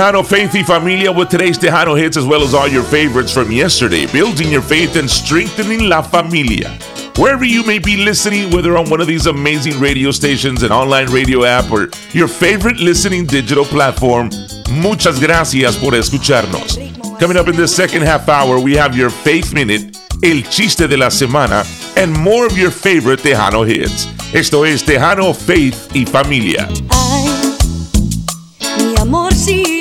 Tejano 0.00 0.24
Faith 0.24 0.54
y 0.54 0.62
Familia 0.62 1.12
with 1.12 1.28
today's 1.28 1.58
Tejano 1.58 1.94
hits 1.94 2.16
as 2.16 2.24
well 2.24 2.40
as 2.40 2.54
all 2.54 2.66
your 2.66 2.82
favorites 2.82 3.30
from 3.30 3.52
yesterday, 3.52 4.06
building 4.06 4.50
your 4.50 4.62
faith 4.62 4.96
and 4.96 5.10
strengthening 5.10 5.90
la 5.90 6.00
familia. 6.00 6.70
Wherever 7.18 7.44
you 7.44 7.62
may 7.66 7.78
be 7.78 7.98
listening, 7.98 8.50
whether 8.50 8.78
on 8.78 8.88
one 8.88 9.02
of 9.02 9.06
these 9.06 9.26
amazing 9.26 9.78
radio 9.78 10.10
stations, 10.10 10.62
an 10.62 10.72
online 10.72 11.08
radio 11.08 11.44
app, 11.44 11.70
or 11.70 11.90
your 12.12 12.28
favorite 12.28 12.78
listening 12.78 13.26
digital 13.26 13.66
platform, 13.66 14.30
muchas 14.70 15.20
gracias 15.20 15.76
por 15.76 15.92
escucharnos. 15.92 16.78
Coming 17.20 17.36
up 17.36 17.48
in 17.48 17.56
the 17.56 17.68
second 17.68 18.00
half 18.00 18.26
hour, 18.30 18.58
we 18.58 18.74
have 18.76 18.96
your 18.96 19.10
Faith 19.10 19.52
Minute, 19.52 19.98
El 20.22 20.40
Chiste 20.44 20.88
de 20.88 20.96
la 20.96 21.10
Semana, 21.10 21.62
and 21.98 22.10
more 22.10 22.46
of 22.46 22.56
your 22.56 22.70
favorite 22.70 23.20
Tejano 23.20 23.68
hits. 23.68 24.06
Esto 24.32 24.64
es 24.64 24.82
Tejano 24.82 25.34
Faith 25.36 25.94
y 25.94 26.06
Familia. 26.06 26.66
Ay, 26.88 27.28
mi 28.78 28.96
amorcito, 28.96 29.79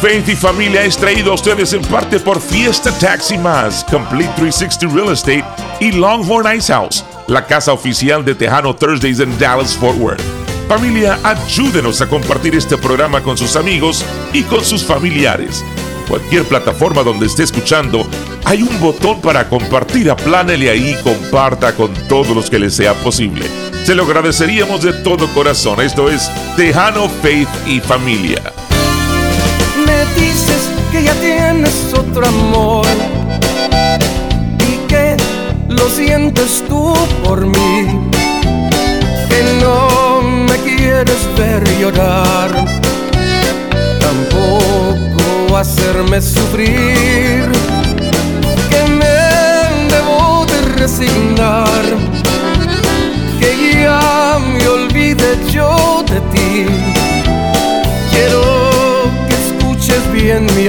Faith 0.00 0.28
y 0.28 0.36
Familia 0.36 0.84
es 0.84 0.96
traído 0.96 1.32
a 1.32 1.34
ustedes 1.34 1.72
en 1.72 1.82
parte 1.82 2.20
por 2.20 2.40
Fiesta 2.40 2.96
Taxi 3.00 3.36
Más, 3.36 3.82
Complete 3.90 4.30
360 4.36 4.94
Real 4.94 5.12
Estate 5.12 5.44
y 5.80 5.90
Longhorn 5.90 6.56
Ice 6.56 6.72
House, 6.72 7.04
la 7.26 7.44
casa 7.44 7.72
oficial 7.72 8.24
de 8.24 8.36
Tejano 8.36 8.76
Thursdays 8.76 9.18
en 9.18 9.36
Dallas, 9.40 9.74
Fort 9.74 9.98
Worth. 9.98 10.22
Familia, 10.68 11.18
ayúdenos 11.24 12.00
a 12.00 12.08
compartir 12.08 12.54
este 12.54 12.78
programa 12.78 13.24
con 13.24 13.36
sus 13.36 13.56
amigos 13.56 14.04
y 14.32 14.44
con 14.44 14.64
sus 14.64 14.84
familiares. 14.84 15.64
Cualquier 16.08 16.44
plataforma 16.44 17.02
donde 17.02 17.26
esté 17.26 17.42
escuchando, 17.42 18.06
hay 18.44 18.62
un 18.62 18.80
botón 18.80 19.20
para 19.20 19.48
compartir. 19.48 20.12
Aplánele 20.12 20.70
ahí 20.70 20.96
y 20.96 21.02
comparta 21.02 21.74
con 21.74 21.92
todos 22.06 22.36
los 22.36 22.48
que 22.48 22.60
le 22.60 22.70
sea 22.70 22.94
posible. 22.94 23.46
Se 23.84 23.96
lo 23.96 24.04
agradeceríamos 24.04 24.82
de 24.82 24.92
todo 24.92 25.26
corazón. 25.34 25.80
Esto 25.80 26.08
es 26.08 26.30
Tejano 26.56 27.08
Faith 27.08 27.48
y 27.66 27.80
Familia. 27.80 28.52
Me 29.88 29.98
dices 30.20 30.62
que 30.92 31.02
ya 31.02 31.14
tienes 31.14 31.76
otro 31.94 32.22
amor 32.26 32.86
y 34.70 34.72
que 34.86 35.16
lo 35.68 35.88
sientes 35.88 36.62
tú 36.68 36.94
por 37.24 37.40
mí, 37.46 37.76
que 39.28 39.40
no 39.62 40.22
me 40.48 40.56
quieres 40.68 41.22
ver 41.36 41.62
llorar, 41.80 42.50
tampoco 44.06 45.56
hacerme 45.56 46.20
sufrir, 46.20 47.27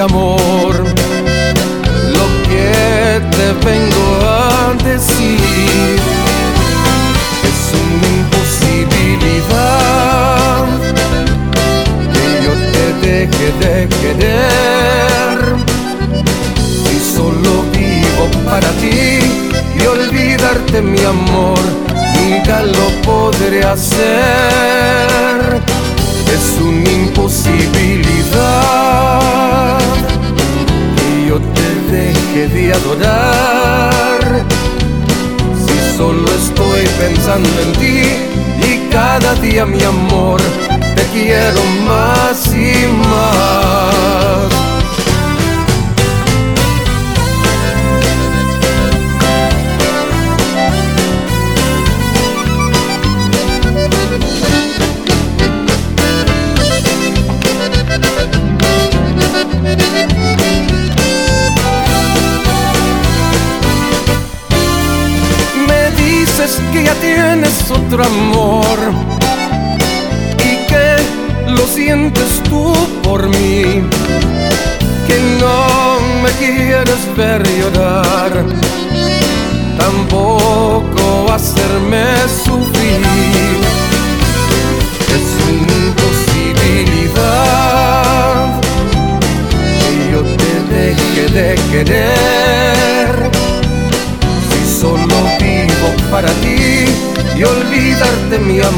amor, 0.02 0.76
lo 2.14 2.26
que 2.48 3.20
te 3.32 3.48
vengo 3.66 4.08
a 4.24 4.74
decir 4.84 6.00
es 7.50 7.60
una 7.82 8.08
imposibilidad 8.22 10.66
que 12.14 12.28
yo 12.46 12.54
te 12.72 12.86
deje 13.08 13.48
de 13.60 13.76
querer. 14.02 15.38
Si 16.84 16.96
solo 17.16 17.52
vivo 17.74 18.24
para 18.46 18.70
ti 18.82 19.06
y 19.76 19.78
olvidarte 19.86 20.78
mi 20.82 21.04
amor 21.04 21.64
nunca 22.16 22.56
lo 22.62 22.88
podré 23.04 23.64
hacer. 23.64 25.40
Es 26.28 26.46
una 26.62 26.90
imposibilidad 26.90 27.99
deje 31.92 32.48
de 32.48 32.74
adorar. 32.74 34.46
Si 35.66 35.98
solo 35.98 36.28
estoy 36.42 36.88
pensando 37.00 37.50
en 37.62 37.74
ti 37.74 38.02
y 38.68 38.90
cada 38.92 39.34
día 39.36 39.66
mi 39.66 39.84
amor 39.84 40.40
te 40.96 41.04
quiero 41.14 41.62
más 41.88 42.48
y 42.54 42.88
más 43.08 44.19
que 66.72 66.84
ya 66.84 66.94
tienes 66.96 67.70
otro 67.70 68.04
amor 68.04 68.78
y 70.38 70.68
que 70.68 71.52
lo 71.52 71.66
sientes 71.68 72.42
tú 72.44 72.74
por 73.04 73.28
mí, 73.28 73.84
que 75.08 75.18
no 75.40 76.00
me 76.24 76.30
quieres 76.40 77.02
ver 77.16 77.44
tampoco 79.78 81.32
hacerme 81.32 82.06
sufrir. 82.46 83.89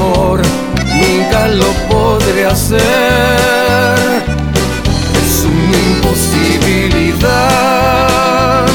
Amor, 0.01 0.41
nunca 1.01 1.47
lo 1.47 1.69
podré 1.89 2.45
hacer. 2.45 2.81
Es 5.21 5.33
una 5.45 5.77
imposibilidad 5.91 8.65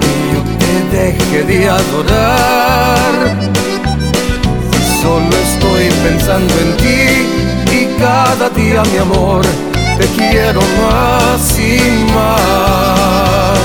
que 0.00 0.12
yo 0.32 0.40
te 0.58 0.72
deje 0.96 1.38
de 1.44 1.58
adorar. 1.68 3.12
Si 4.70 4.80
solo 5.02 5.32
estoy 5.48 5.84
pensando 6.02 6.52
en 6.64 6.70
ti 6.76 7.02
y 7.72 7.74
cada 7.98 8.46
día 8.50 8.82
mi 8.92 8.98
amor, 8.98 9.42
te 9.98 10.06
quiero 10.16 10.60
más 10.80 11.40
y 11.58 11.60
más. 12.14 13.58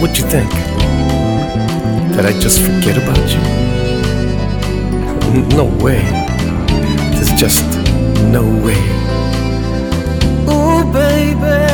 What 0.00 0.16
you 0.16 0.24
think? 0.24 0.50
That 2.16 2.24
I 2.24 2.32
just 2.40 2.60
forget 2.62 2.96
about 2.96 3.18
you? 3.34 3.40
No 5.56 5.66
way. 5.84 6.00
There's 7.12 7.32
just 7.38 7.64
no 8.32 8.42
way. 8.64 8.80
Ooh, 10.48 10.90
baby. 10.90 11.69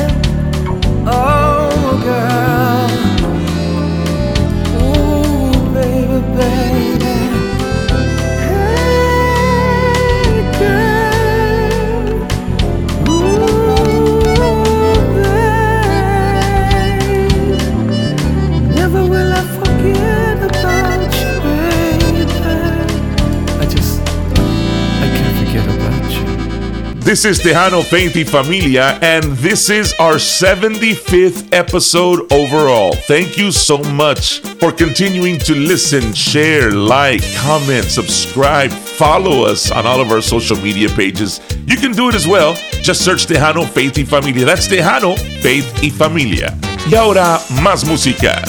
This 27.16 27.24
is 27.24 27.40
Tejano 27.40 27.82
Faith 27.82 28.28
Familia, 28.28 28.98
and 29.00 29.24
this 29.38 29.70
is 29.70 29.94
our 29.98 30.16
75th 30.16 31.48
episode 31.50 32.30
overall. 32.30 32.92
Thank 32.92 33.38
you 33.38 33.52
so 33.52 33.78
much 33.78 34.40
for 34.60 34.70
continuing 34.70 35.38
to 35.38 35.54
listen, 35.54 36.12
share, 36.12 36.70
like, 36.72 37.22
comment, 37.36 37.86
subscribe, 37.86 38.70
follow 38.70 39.46
us 39.46 39.70
on 39.70 39.86
all 39.86 40.02
of 40.02 40.12
our 40.12 40.20
social 40.20 40.58
media 40.58 40.90
pages. 40.90 41.40
You 41.64 41.78
can 41.78 41.92
do 41.92 42.10
it 42.10 42.14
as 42.14 42.26
well. 42.26 42.52
Just 42.82 43.02
search 43.02 43.24
Tejano 43.24 43.66
Faith 43.66 43.96
Familia. 44.06 44.44
That's 44.44 44.68
Tejano 44.68 45.18
Faith 45.40 45.96
Familia. 45.96 46.54
Y 46.86 46.94
ahora, 46.94 47.40
más 47.62 47.86
música. 47.86 48.42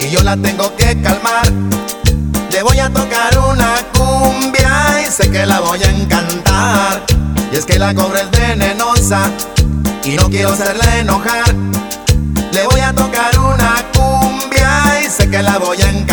Y 0.00 0.10
yo 0.10 0.22
la 0.22 0.36
tengo 0.36 0.74
que 0.76 1.00
calmar. 1.00 1.50
Le 2.50 2.62
voy 2.62 2.78
a 2.78 2.90
tocar 2.90 3.38
una 3.38 3.76
cumbia 3.96 5.02
y 5.02 5.10
sé 5.10 5.30
que 5.30 5.46
la 5.46 5.60
voy 5.60 5.82
a 5.82 5.90
encantar. 5.90 7.02
Y 7.50 7.56
es 7.56 7.64
que 7.64 7.78
la 7.78 7.94
cobra 7.94 8.20
es 8.20 8.30
venenosa 8.30 9.30
y 10.04 10.16
no 10.16 10.28
quiero 10.28 10.50
hacerla 10.50 10.98
enojar. 10.98 11.54
Le 12.52 12.66
voy 12.66 12.80
a 12.80 12.92
tocar 12.92 13.38
una 13.38 13.82
cumbia 13.94 15.00
y 15.00 15.08
sé 15.08 15.30
que 15.30 15.42
la 15.42 15.56
voy 15.56 15.80
a 15.80 15.88
encantar. 15.88 16.05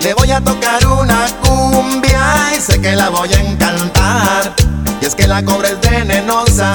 Le 0.00 0.14
voy 0.14 0.30
a 0.30 0.40
tocar 0.40 0.86
una 0.86 1.26
cumbia 1.42 2.54
y 2.56 2.60
sé 2.60 2.80
que 2.80 2.94
la 2.94 3.08
voy 3.08 3.32
a 3.32 3.40
encantar. 3.40 4.54
Y 5.00 5.06
es 5.06 5.16
que 5.16 5.26
la 5.26 5.44
cobra 5.44 5.70
es 5.70 5.80
venenosa 5.80 6.74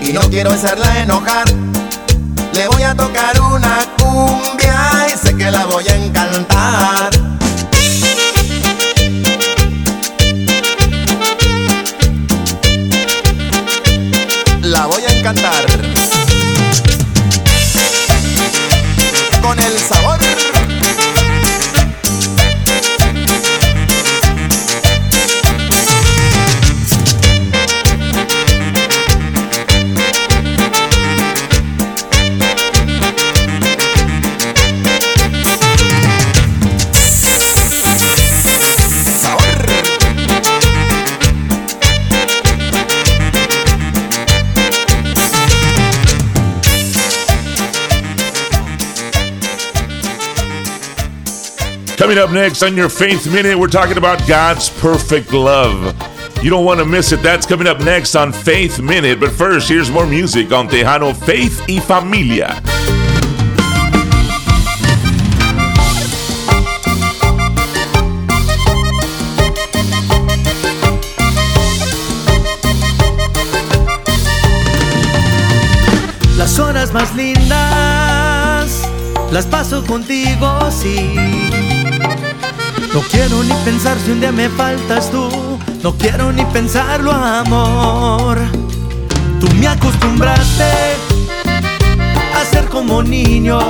y 0.00 0.12
no 0.12 0.22
quiero 0.30 0.50
hacerla 0.50 1.00
enojar. 1.00 1.44
Le 2.54 2.66
voy 2.68 2.82
a 2.84 2.94
tocar 2.94 3.38
una 3.38 3.78
cumbia 3.98 5.08
y 5.12 5.18
sé 5.18 5.36
que 5.36 5.50
la 5.50 5.66
voy 5.66 5.86
a 5.88 5.96
encantar. 5.96 7.10
Coming 52.00 52.16
up 52.16 52.30
next 52.30 52.62
on 52.62 52.78
your 52.78 52.88
Faith 52.88 53.30
Minute, 53.30 53.58
we're 53.58 53.68
talking 53.68 53.98
about 53.98 54.26
God's 54.26 54.70
perfect 54.70 55.34
love. 55.34 55.94
You 56.42 56.48
don't 56.48 56.64
want 56.64 56.80
to 56.80 56.86
miss 56.86 57.12
it. 57.12 57.22
That's 57.22 57.44
coming 57.44 57.66
up 57.66 57.78
next 57.80 58.14
on 58.14 58.32
Faith 58.32 58.80
Minute. 58.80 59.20
But 59.20 59.32
first, 59.32 59.68
here's 59.68 59.90
more 59.90 60.06
music 60.06 60.50
on 60.50 60.66
Tejano 60.66 61.14
Faith 61.14 61.62
y 61.68 61.78
Familia. 61.78 62.62
Las 76.38 76.58
horas 76.58 76.94
más 76.94 77.14
lindas 77.14 78.88
las 79.30 79.46
paso 79.46 79.84
contigo, 79.84 80.70
sí. 80.70 81.69
No 82.92 83.02
quiero 83.02 83.42
ni 83.44 83.54
pensar 83.64 83.96
si 84.04 84.10
un 84.10 84.20
día 84.20 84.32
me 84.32 84.48
faltas 84.48 85.10
tú. 85.10 85.28
No 85.82 85.94
quiero 85.96 86.32
ni 86.32 86.44
pensarlo, 86.46 87.12
amor. 87.12 88.38
Tú 89.38 89.46
me 89.54 89.68
acostumbraste 89.68 90.64
a 92.34 92.44
ser 92.44 92.66
como 92.66 93.00
niño. 93.02 93.60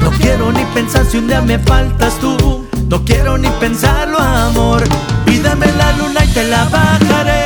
No 0.00 0.10
quiero 0.18 0.50
ni 0.50 0.64
pensar 0.74 1.06
si 1.06 1.18
un 1.18 1.28
día 1.28 1.40
me 1.40 1.58
faltas 1.60 2.18
tú. 2.18 2.66
No 2.88 3.04
quiero 3.04 3.38
ni 3.38 3.48
pensarlo, 3.60 4.18
amor. 4.18 4.82
Pídame 5.24 5.66
la 5.78 5.92
luna 5.92 6.24
y 6.24 6.28
te 6.28 6.44
la 6.44 6.64
bajaré. 6.64 7.44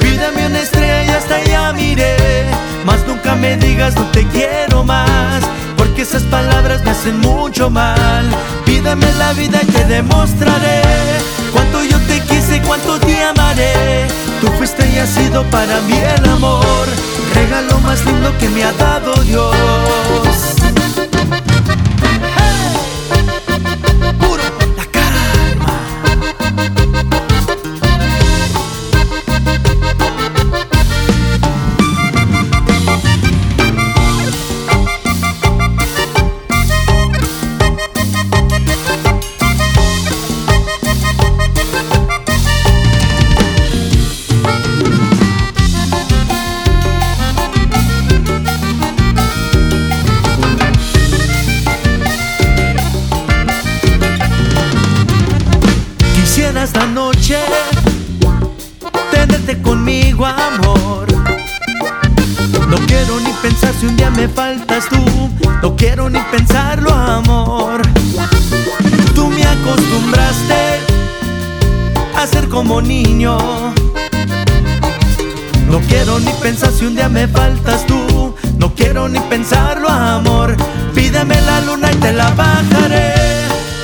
Pídame 0.00 0.46
una 0.46 0.58
estrella, 0.58 1.18
hasta 1.18 1.36
allá 1.36 1.72
miré. 1.72 2.50
Más 2.84 3.06
nunca 3.06 3.36
me 3.36 3.56
digas 3.58 3.94
no 3.94 4.02
te 4.06 4.26
quiero 4.26 4.82
más. 4.82 5.42
Porque 5.76 6.02
esas 6.02 6.24
palabras 6.24 6.82
me 6.84 6.90
hacen 6.90 7.20
mucho 7.20 7.70
mal. 7.70 8.24
Pídame 8.82 9.12
la 9.12 9.32
vida 9.34 9.60
y 9.62 9.66
te 9.66 9.84
demostraré. 9.84 10.82
Cuánto 11.52 11.84
yo 11.84 11.96
te 12.08 12.18
quise, 12.22 12.60
cuánto 12.62 12.98
te 12.98 13.22
amaré. 13.22 14.08
Tú 14.40 14.48
fuiste 14.58 14.84
y 14.92 14.98
has 14.98 15.08
sido 15.08 15.44
para 15.52 15.80
mí 15.82 15.94
el 15.94 16.28
amor. 16.28 16.88
Regalo 17.32 17.78
más 17.78 18.04
lindo 18.04 18.36
que 18.38 18.48
me 18.48 18.64
ha 18.64 18.72
dado 18.72 19.14
Dios. 19.22 19.54
Puro 24.18 24.42
niño. 72.82 73.38
No 75.68 75.80
quiero 75.88 76.18
ni 76.20 76.32
pensar 76.42 76.70
si 76.70 76.84
un 76.84 76.94
día 76.94 77.08
me 77.08 77.26
faltas 77.28 77.86
tú. 77.86 78.34
No 78.58 78.74
quiero 78.74 79.08
ni 79.08 79.18
pensarlo, 79.20 79.88
amor. 79.88 80.56
Pídeme 80.94 81.40
la 81.42 81.60
luna 81.62 81.90
y 81.90 81.96
te 81.96 82.12
la 82.12 82.30
bajaré. 82.30 83.14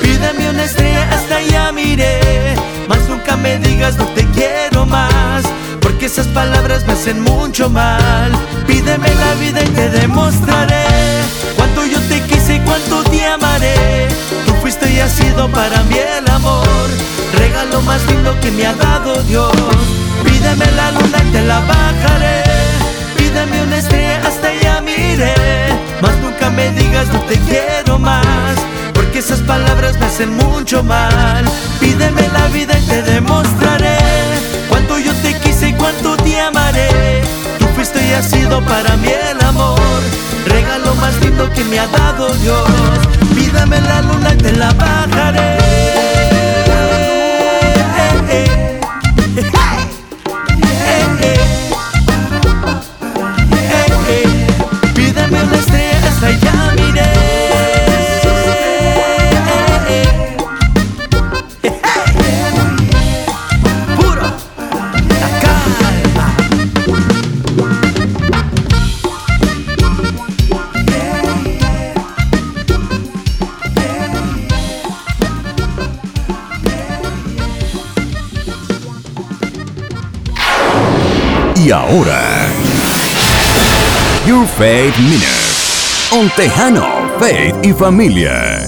Pídeme 0.01 0.49
una 0.49 0.63
estrella, 0.63 1.09
hasta 1.11 1.37
allá 1.37 1.71
miré. 1.71 2.55
Más 2.87 3.07
nunca 3.09 3.35
me 3.37 3.57
digas 3.57 3.97
no 3.97 4.05
te 4.07 4.25
quiero 4.27 4.85
más. 4.85 5.43
Porque 5.81 6.05
esas 6.05 6.27
palabras 6.27 6.85
me 6.85 6.93
hacen 6.93 7.21
mucho 7.21 7.69
mal. 7.69 8.31
Pídeme 8.67 9.09
la 9.15 9.33
vida 9.35 9.63
y 9.63 9.69
te 9.69 9.89
demostraré. 9.89 11.18
Yo 11.91 11.99
te 12.07 12.21
quise 12.21 12.61
cuánto 12.65 13.03
te 13.03 13.25
amaré. 13.25 14.07
Tú 14.45 14.53
fuiste 14.61 14.91
y 14.91 14.99
has 14.99 15.11
sido 15.11 15.49
para 15.49 15.83
mí 15.83 15.97
el 15.97 16.29
amor. 16.31 16.87
Regalo 17.37 17.81
más 17.81 18.05
lindo 18.07 18.39
que 18.41 18.51
me 18.51 18.65
ha 18.65 18.73
dado 18.73 19.21
Dios. 19.23 19.51
Pídeme 20.23 20.65
la 20.75 20.91
luna 20.91 21.17
y 21.27 21.31
te 21.31 21.41
la 21.41 21.59
bajaré. 21.61 22.43
Pídeme 23.17 23.63
una 23.63 23.77
estrella, 23.77 24.21
hasta 24.27 24.49
allá 24.49 24.81
miré. 24.81 25.33
Más 26.01 26.15
nunca 26.17 26.49
me 26.49 26.71
digas 26.71 27.07
no 27.13 27.21
te 27.21 27.37
quiero 27.39 27.97
más. 27.97 28.57
Porque 28.93 29.19
esas 29.19 29.39
palabras 29.39 29.97
me 29.99 30.05
hacen 30.05 30.35
mucho 30.35 30.83
mal. 30.83 31.45
Pídeme 31.79 32.27
la 32.29 32.47
vida 32.47 32.77
y 32.77 32.85
te 32.87 33.01
demostraré. 33.01 33.97
Cuánto 34.69 34.99
yo 34.99 35.13
te 35.23 35.33
quise 35.39 35.69
y 35.69 35.73
cuánto 35.73 36.15
te 36.17 36.39
amaré. 36.39 37.21
Tú 37.57 37.65
fuiste 37.75 38.05
y 38.05 38.13
has 38.13 38.29
sido 38.29 38.61
para 38.65 38.95
mí 38.97 39.09
el 39.09 39.39
amor. 39.45 39.48
Regalo 40.49 40.95
más 40.95 41.15
lindo 41.21 41.49
que 41.53 41.63
me 41.65 41.79
ha 41.79 41.87
dado 41.87 42.27
Dios. 42.35 42.69
Pídame 43.35 43.79
la 43.81 44.01
luna 44.01 44.33
y 44.33 44.37
te 44.37 44.51
la 44.53 44.73
bajaré. 44.73 46.08
Y 81.69 81.71
ahora, 81.71 82.47
Your 84.25 84.47
Faith 84.57 84.97
Minute. 84.97 85.27
On 86.11 86.27
Tejano, 86.35 87.11
Faith 87.19 87.63
y 87.63 87.73
Familia. 87.73 88.58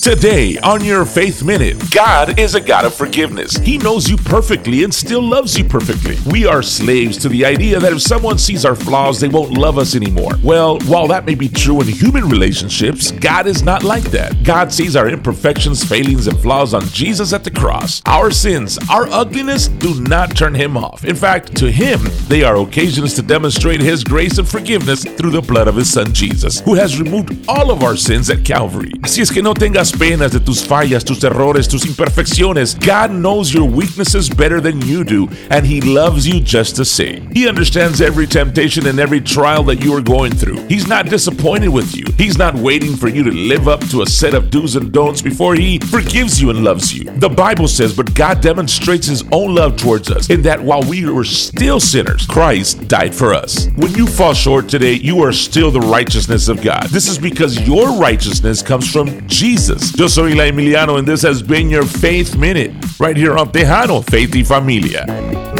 Today 0.00 0.56
on 0.60 0.82
your 0.82 1.04
Faith 1.04 1.44
Minute, 1.44 1.76
God 1.90 2.38
is 2.38 2.54
a 2.54 2.60
God 2.60 2.86
of 2.86 2.94
forgiveness. 2.94 3.58
He 3.58 3.76
knows 3.76 4.08
you 4.08 4.16
perfectly 4.16 4.82
and 4.82 4.94
still 4.94 5.22
loves 5.22 5.58
you 5.58 5.64
perfectly. 5.64 6.16
We 6.32 6.46
are 6.46 6.62
slaves 6.62 7.18
to 7.18 7.28
the 7.28 7.44
idea 7.44 7.78
that 7.78 7.92
if 7.92 8.00
someone 8.00 8.38
sees 8.38 8.64
our 8.64 8.74
flaws, 8.74 9.20
they 9.20 9.28
won't 9.28 9.58
love 9.58 9.76
us 9.76 9.94
anymore. 9.94 10.32
Well, 10.42 10.78
while 10.86 11.06
that 11.08 11.26
may 11.26 11.34
be 11.34 11.50
true 11.50 11.82
in 11.82 11.88
human 11.88 12.30
relationships, 12.30 13.10
God 13.10 13.46
is 13.46 13.62
not 13.62 13.84
like 13.84 14.04
that. 14.04 14.42
God 14.42 14.72
sees 14.72 14.96
our 14.96 15.06
imperfections, 15.06 15.84
failings, 15.84 16.28
and 16.28 16.40
flaws 16.40 16.72
on 16.72 16.82
Jesus 16.86 17.34
at 17.34 17.44
the 17.44 17.50
cross. 17.50 18.00
Our 18.06 18.30
sins, 18.30 18.78
our 18.88 19.06
ugliness 19.08 19.68
do 19.68 20.00
not 20.00 20.34
turn 20.34 20.54
him 20.54 20.78
off. 20.78 21.04
In 21.04 21.14
fact, 21.14 21.54
to 21.58 21.70
him, 21.70 22.00
they 22.26 22.42
are 22.42 22.56
occasions 22.56 23.12
to 23.16 23.22
demonstrate 23.22 23.82
his 23.82 24.02
grace 24.02 24.38
and 24.38 24.48
forgiveness 24.48 25.04
through 25.04 25.32
the 25.32 25.42
blood 25.42 25.68
of 25.68 25.76
his 25.76 25.92
son 25.92 26.14
Jesus, 26.14 26.60
who 26.60 26.74
has 26.74 26.98
removed 26.98 27.36
all 27.46 27.70
of 27.70 27.82
our 27.82 27.96
sins 27.96 28.30
at 28.30 28.46
Calvary. 28.46 28.92
Así 29.02 29.20
es 29.20 29.30
que 29.30 29.42
no 29.42 29.52
tengas 29.52 29.89
penas 29.92 30.32
de 30.32 30.40
tus 30.40 30.64
fallas, 30.64 31.04
tus 31.04 31.22
errores, 31.24 31.68
tus 31.68 31.84
imperfecciones. 31.84 32.78
God 32.84 33.10
knows 33.12 33.52
your 33.52 33.68
weaknesses 33.68 34.28
better 34.28 34.60
than 34.60 34.80
you 34.82 35.04
do, 35.04 35.28
and 35.50 35.66
he 35.66 35.80
loves 35.80 36.26
you 36.26 36.40
just 36.40 36.76
the 36.76 36.84
same. 36.84 37.30
He 37.32 37.48
understands 37.48 38.00
every 38.00 38.26
temptation 38.26 38.86
and 38.86 38.98
every 38.98 39.20
trial 39.20 39.62
that 39.64 39.84
you 39.84 39.94
are 39.94 40.02
going 40.02 40.32
through. 40.32 40.66
He's 40.66 40.86
not 40.86 41.06
disappointed 41.06 41.68
with 41.68 41.96
you. 41.96 42.04
He's 42.16 42.38
not 42.38 42.54
waiting 42.54 42.96
for 42.96 43.08
you 43.08 43.22
to 43.22 43.30
live 43.30 43.68
up 43.68 43.80
to 43.88 44.02
a 44.02 44.06
set 44.06 44.34
of 44.34 44.50
do's 44.50 44.76
and 44.76 44.92
don'ts 44.92 45.22
before 45.22 45.54
he 45.54 45.78
forgives 45.78 46.40
you 46.40 46.50
and 46.50 46.64
loves 46.64 46.92
you. 46.92 47.04
The 47.04 47.28
Bible 47.28 47.68
says, 47.68 47.96
but 47.96 48.14
God 48.14 48.40
demonstrates 48.40 49.06
his 49.06 49.24
own 49.32 49.54
love 49.54 49.76
towards 49.76 50.10
us 50.10 50.30
in 50.30 50.42
that 50.42 50.60
while 50.62 50.82
we 50.82 51.08
were 51.08 51.24
still 51.24 51.80
sinners, 51.80 52.26
Christ 52.26 52.88
died 52.88 53.14
for 53.14 53.34
us. 53.34 53.68
When 53.76 53.94
you 53.94 54.06
fall 54.06 54.34
short 54.34 54.68
today, 54.68 54.94
you 54.94 55.22
are 55.22 55.32
still 55.32 55.70
the 55.70 55.80
righteousness 55.80 56.48
of 56.48 56.62
God. 56.62 56.84
This 56.90 57.08
is 57.08 57.18
because 57.18 57.66
your 57.66 57.98
righteousness 57.98 58.62
comes 58.62 58.90
from 58.90 59.26
Jesus. 59.26 59.79
Yo 59.96 60.08
soy 60.08 60.34
La 60.34 60.44
Emiliano, 60.44 60.98
and 60.98 61.06
this 61.06 61.22
has 61.22 61.42
been 61.42 61.70
your 61.70 61.84
Faith 61.84 62.36
Minute 62.36 62.72
right 62.98 63.16
here 63.16 63.36
on 63.36 63.50
Tejano, 63.50 64.02
Faith 64.02 64.34
y 64.34 64.42
Familia. 64.42 65.59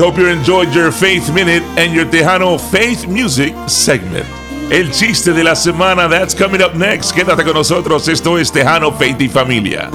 Hope 0.00 0.16
you 0.16 0.28
enjoyed 0.28 0.74
your 0.74 0.90
Faith 0.90 1.30
Minute 1.34 1.62
and 1.76 1.92
your 1.94 2.06
Tejano 2.06 2.58
Faith 2.58 3.06
Music 3.06 3.54
segment. 3.68 4.24
El 4.72 4.90
chiste 4.90 5.34
de 5.34 5.44
la 5.44 5.54
semana, 5.54 6.08
that's 6.08 6.34
coming 6.34 6.62
up 6.62 6.74
next. 6.74 7.12
Quédate 7.12 7.44
con 7.44 7.52
nosotros, 7.52 8.08
esto 8.08 8.38
es 8.38 8.50
Tejano, 8.50 8.92
Faith 8.92 9.20
y 9.20 9.28
Familia. 9.28 9.90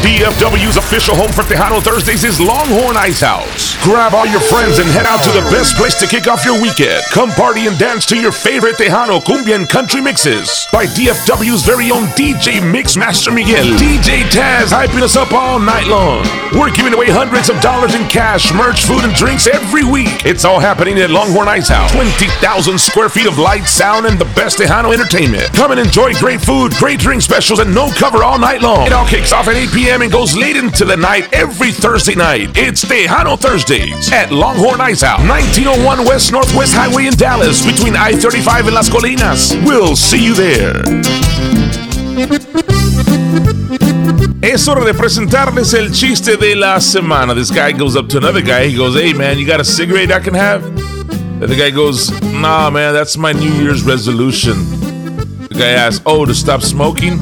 DFW's 0.04 0.76
official 0.76 1.16
home 1.16 1.32
for 1.32 1.48
Tejano 1.48 1.80
Thursdays 1.80 2.24
is 2.24 2.38
Longhorn 2.38 2.94
Ice 2.94 3.22
House. 3.22 3.72
Grab 3.82 4.12
all 4.12 4.26
your 4.26 4.40
friends 4.40 4.78
and 4.78 4.86
head 4.92 5.06
out 5.06 5.24
to 5.24 5.32
the 5.32 5.40
best 5.48 5.76
place 5.76 5.98
to 5.98 6.06
kick 6.06 6.28
off 6.28 6.44
your 6.44 6.60
weekend. 6.60 7.02
Come 7.10 7.30
party 7.30 7.66
and 7.68 7.78
dance 7.78 8.04
to 8.12 8.16
your 8.20 8.30
favorite 8.30 8.76
Tejano 8.76 9.24
cumbia 9.24 9.56
and 9.56 9.66
country 9.66 10.02
mixes 10.02 10.68
by 10.70 10.84
DFW's 10.84 11.64
very 11.64 11.90
own 11.90 12.04
DJ 12.20 12.60
Mix 12.60 12.98
Master 12.98 13.32
Miguel. 13.32 13.64
DJ 13.80 14.28
Taz 14.28 14.76
hyping 14.76 15.00
us 15.00 15.16
up 15.16 15.32
all 15.32 15.58
night 15.58 15.86
long. 15.86 16.20
We're 16.52 16.70
giving 16.70 16.92
away 16.92 17.08
hundreds 17.08 17.48
of 17.48 17.58
dollars 17.62 17.94
in 17.94 18.06
cash, 18.08 18.52
merch, 18.52 18.84
food, 18.84 19.04
and 19.04 19.14
drinks 19.14 19.46
every 19.46 19.84
week. 19.84 20.12
It's 20.26 20.44
all 20.44 20.60
happening 20.60 20.98
at 21.00 21.08
Longhorn 21.08 21.48
Ice 21.48 21.68
House. 21.68 21.92
20,000 21.92 22.78
square 22.78 23.08
feet 23.08 23.26
of 23.26 23.38
light, 23.38 23.64
sound, 23.64 24.04
and 24.04 24.18
the 24.18 24.28
best 24.36 24.58
Tejano 24.58 24.92
entertainment. 24.92 25.48
Come 25.54 25.70
and 25.70 25.80
enjoy 25.80 26.12
great 26.20 26.42
food, 26.42 26.72
great 26.76 27.00
drink 27.00 27.22
specials, 27.22 27.58
and 27.58 27.74
no 27.74 27.88
cover 27.96 28.22
all 28.22 28.38
night 28.38 28.60
long. 28.60 28.86
It 28.86 28.92
all 28.92 29.06
kicks 29.08 29.32
off 29.32 29.48
at 29.48 29.56
8 29.56 29.70
p.m. 29.72 29.93
and 30.02 30.10
goes 30.10 30.36
late 30.36 30.56
into 30.56 30.84
the 30.84 30.96
night 30.96 31.32
every 31.32 31.70
Thursday 31.70 32.14
night. 32.14 32.50
It's 32.56 32.84
Tejano 32.84 33.38
Thursdays 33.38 34.10
at 34.12 34.32
Longhorn 34.32 34.80
Ice 34.80 35.02
House, 35.02 35.20
1901 35.28 36.04
West 36.04 36.32
Northwest 36.32 36.74
Highway 36.74 37.06
in 37.06 37.14
Dallas, 37.14 37.64
between 37.64 37.94
I 37.94 38.12
35 38.12 38.66
and 38.66 38.74
Las 38.74 38.88
Colinas. 38.88 39.54
We'll 39.64 39.94
see 39.94 40.24
you 40.24 40.34
there. 40.34 40.82
Es 44.42 44.68
hora 44.68 44.84
de 44.84 44.94
presentarles 44.94 45.74
el 45.74 45.90
chiste 45.92 46.36
de 46.36 46.54
la 46.54 46.80
semana. 46.80 47.34
This 47.34 47.50
guy 47.50 47.72
goes 47.72 47.96
up 47.96 48.08
to 48.08 48.18
another 48.18 48.42
guy. 48.42 48.68
He 48.68 48.76
goes, 48.76 48.94
Hey 48.94 49.12
man, 49.12 49.38
you 49.38 49.46
got 49.46 49.60
a 49.60 49.64
cigarette 49.64 50.10
I 50.10 50.20
can 50.20 50.34
have? 50.34 50.64
And 50.64 51.48
the 51.48 51.56
guy 51.56 51.70
goes, 51.70 52.10
Nah, 52.22 52.70
man, 52.70 52.94
that's 52.94 53.16
my 53.16 53.32
New 53.32 53.52
Year's 53.62 53.82
resolution. 53.82 54.54
The 55.48 55.56
guy 55.58 55.70
asks, 55.70 56.02
Oh, 56.04 56.24
to 56.24 56.34
stop 56.34 56.62
smoking? 56.62 57.18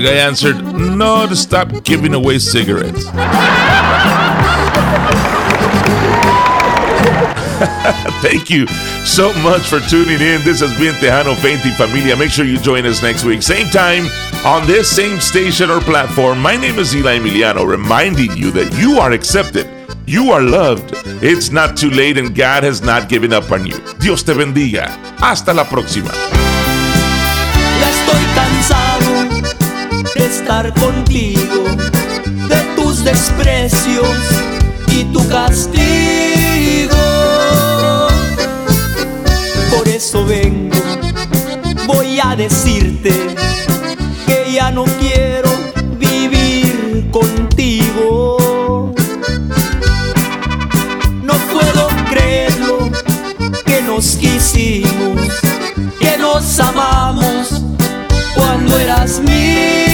The 0.00 0.06
guy 0.06 0.14
answered, 0.14 0.62
No, 0.72 1.26
to 1.26 1.36
stop 1.36 1.84
giving 1.84 2.14
away 2.14 2.38
cigarettes. 2.38 3.04
Thank 8.22 8.48
you 8.48 8.66
so 9.04 9.30
much 9.42 9.60
for 9.68 9.78
tuning 9.80 10.14
in. 10.14 10.42
This 10.42 10.60
has 10.60 10.72
been 10.78 10.94
Tejano 10.94 11.36
Fainty 11.36 11.70
Familia. 11.72 12.16
Make 12.16 12.30
sure 12.30 12.46
you 12.46 12.56
join 12.56 12.86
us 12.86 13.02
next 13.02 13.24
week, 13.24 13.42
same 13.42 13.66
time, 13.66 14.06
on 14.46 14.66
this 14.66 14.88
same 14.88 15.20
station 15.20 15.68
or 15.68 15.80
platform. 15.82 16.40
My 16.40 16.56
name 16.56 16.78
is 16.78 16.96
Eli 16.96 17.18
Emiliano, 17.18 17.66
reminding 17.66 18.34
you 18.38 18.50
that 18.52 18.72
you 18.80 18.98
are 19.00 19.12
accepted. 19.12 19.68
You 20.06 20.30
are 20.30 20.40
loved. 20.40 20.92
It's 21.22 21.50
not 21.50 21.76
too 21.76 21.90
late 21.90 22.16
and 22.16 22.34
God 22.34 22.62
has 22.62 22.80
not 22.80 23.10
given 23.10 23.34
up 23.34 23.50
on 23.52 23.66
you. 23.66 23.78
Dios 23.98 24.22
te 24.22 24.32
bendiga. 24.32 24.86
Hasta 25.18 25.52
la 25.52 25.64
próxima. 25.64 26.39
Contigo, 30.50 31.64
de 32.48 32.60
tus 32.74 33.04
desprecios 33.04 34.08
y 34.88 35.04
tu 35.04 35.26
castigo. 35.28 36.90
Por 39.70 39.86
eso 39.88 40.24
vengo, 40.24 40.76
voy 41.86 42.18
a 42.20 42.34
decirte 42.34 43.12
que 44.26 44.52
ya 44.52 44.72
no 44.72 44.84
quiero 44.98 45.50
vivir 45.98 47.08
contigo. 47.12 48.92
No 51.22 51.34
puedo 51.52 51.88
creerlo 52.10 52.90
que 53.64 53.82
nos 53.82 54.16
quisimos, 54.16 55.20
que 56.00 56.18
nos 56.18 56.58
amamos 56.58 57.62
cuando 58.34 58.76
eras 58.80 59.20
mía. 59.20 59.89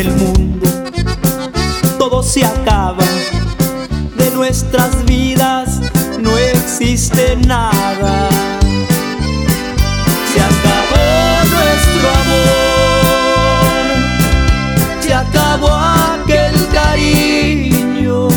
El 0.00 0.10
mundo. 0.12 0.66
Todo 1.98 2.22
se 2.22 2.44
acaba, 2.44 3.04
de 4.16 4.30
nuestras 4.30 5.04
vidas 5.04 5.80
no 6.18 6.36
existe 6.38 7.36
nada. 7.46 8.28
Se 10.32 10.40
acabó 10.40 11.04
nuestro 11.54 12.06
amor, 12.22 13.74
se 15.00 15.12
acabó 15.12 15.72
aquel 16.14 16.54
cariño, 16.72 18.28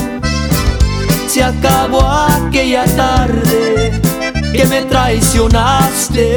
se 1.27 1.43
acabó 1.43 2.05
aquella 2.05 2.85
tarde 2.95 4.01
que 4.53 4.65
me 4.65 4.81
traicionaste. 4.83 6.27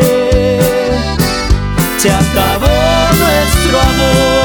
Se 1.99 2.11
acabó 2.13 2.69
nuestro 3.19 3.81
amor, 3.81 4.36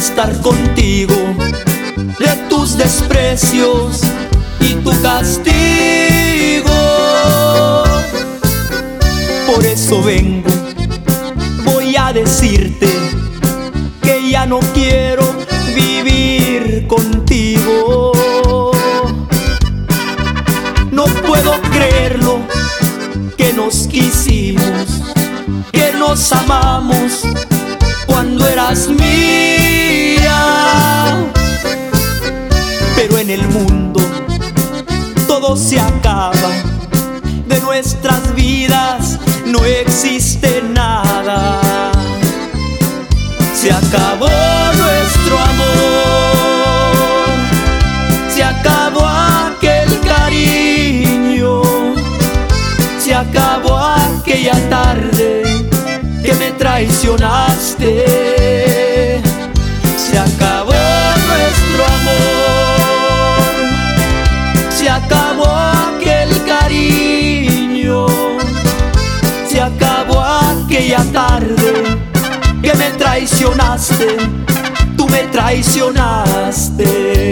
estar 0.00 0.34
contigo 0.40 1.14
de 2.18 2.48
tus 2.48 2.78
desprecios 2.78 4.00
y 4.58 4.72
tu 4.76 4.90
castigo. 5.02 5.59
tú 74.96 75.08
me 75.08 75.22
traicionaste. 75.32 77.29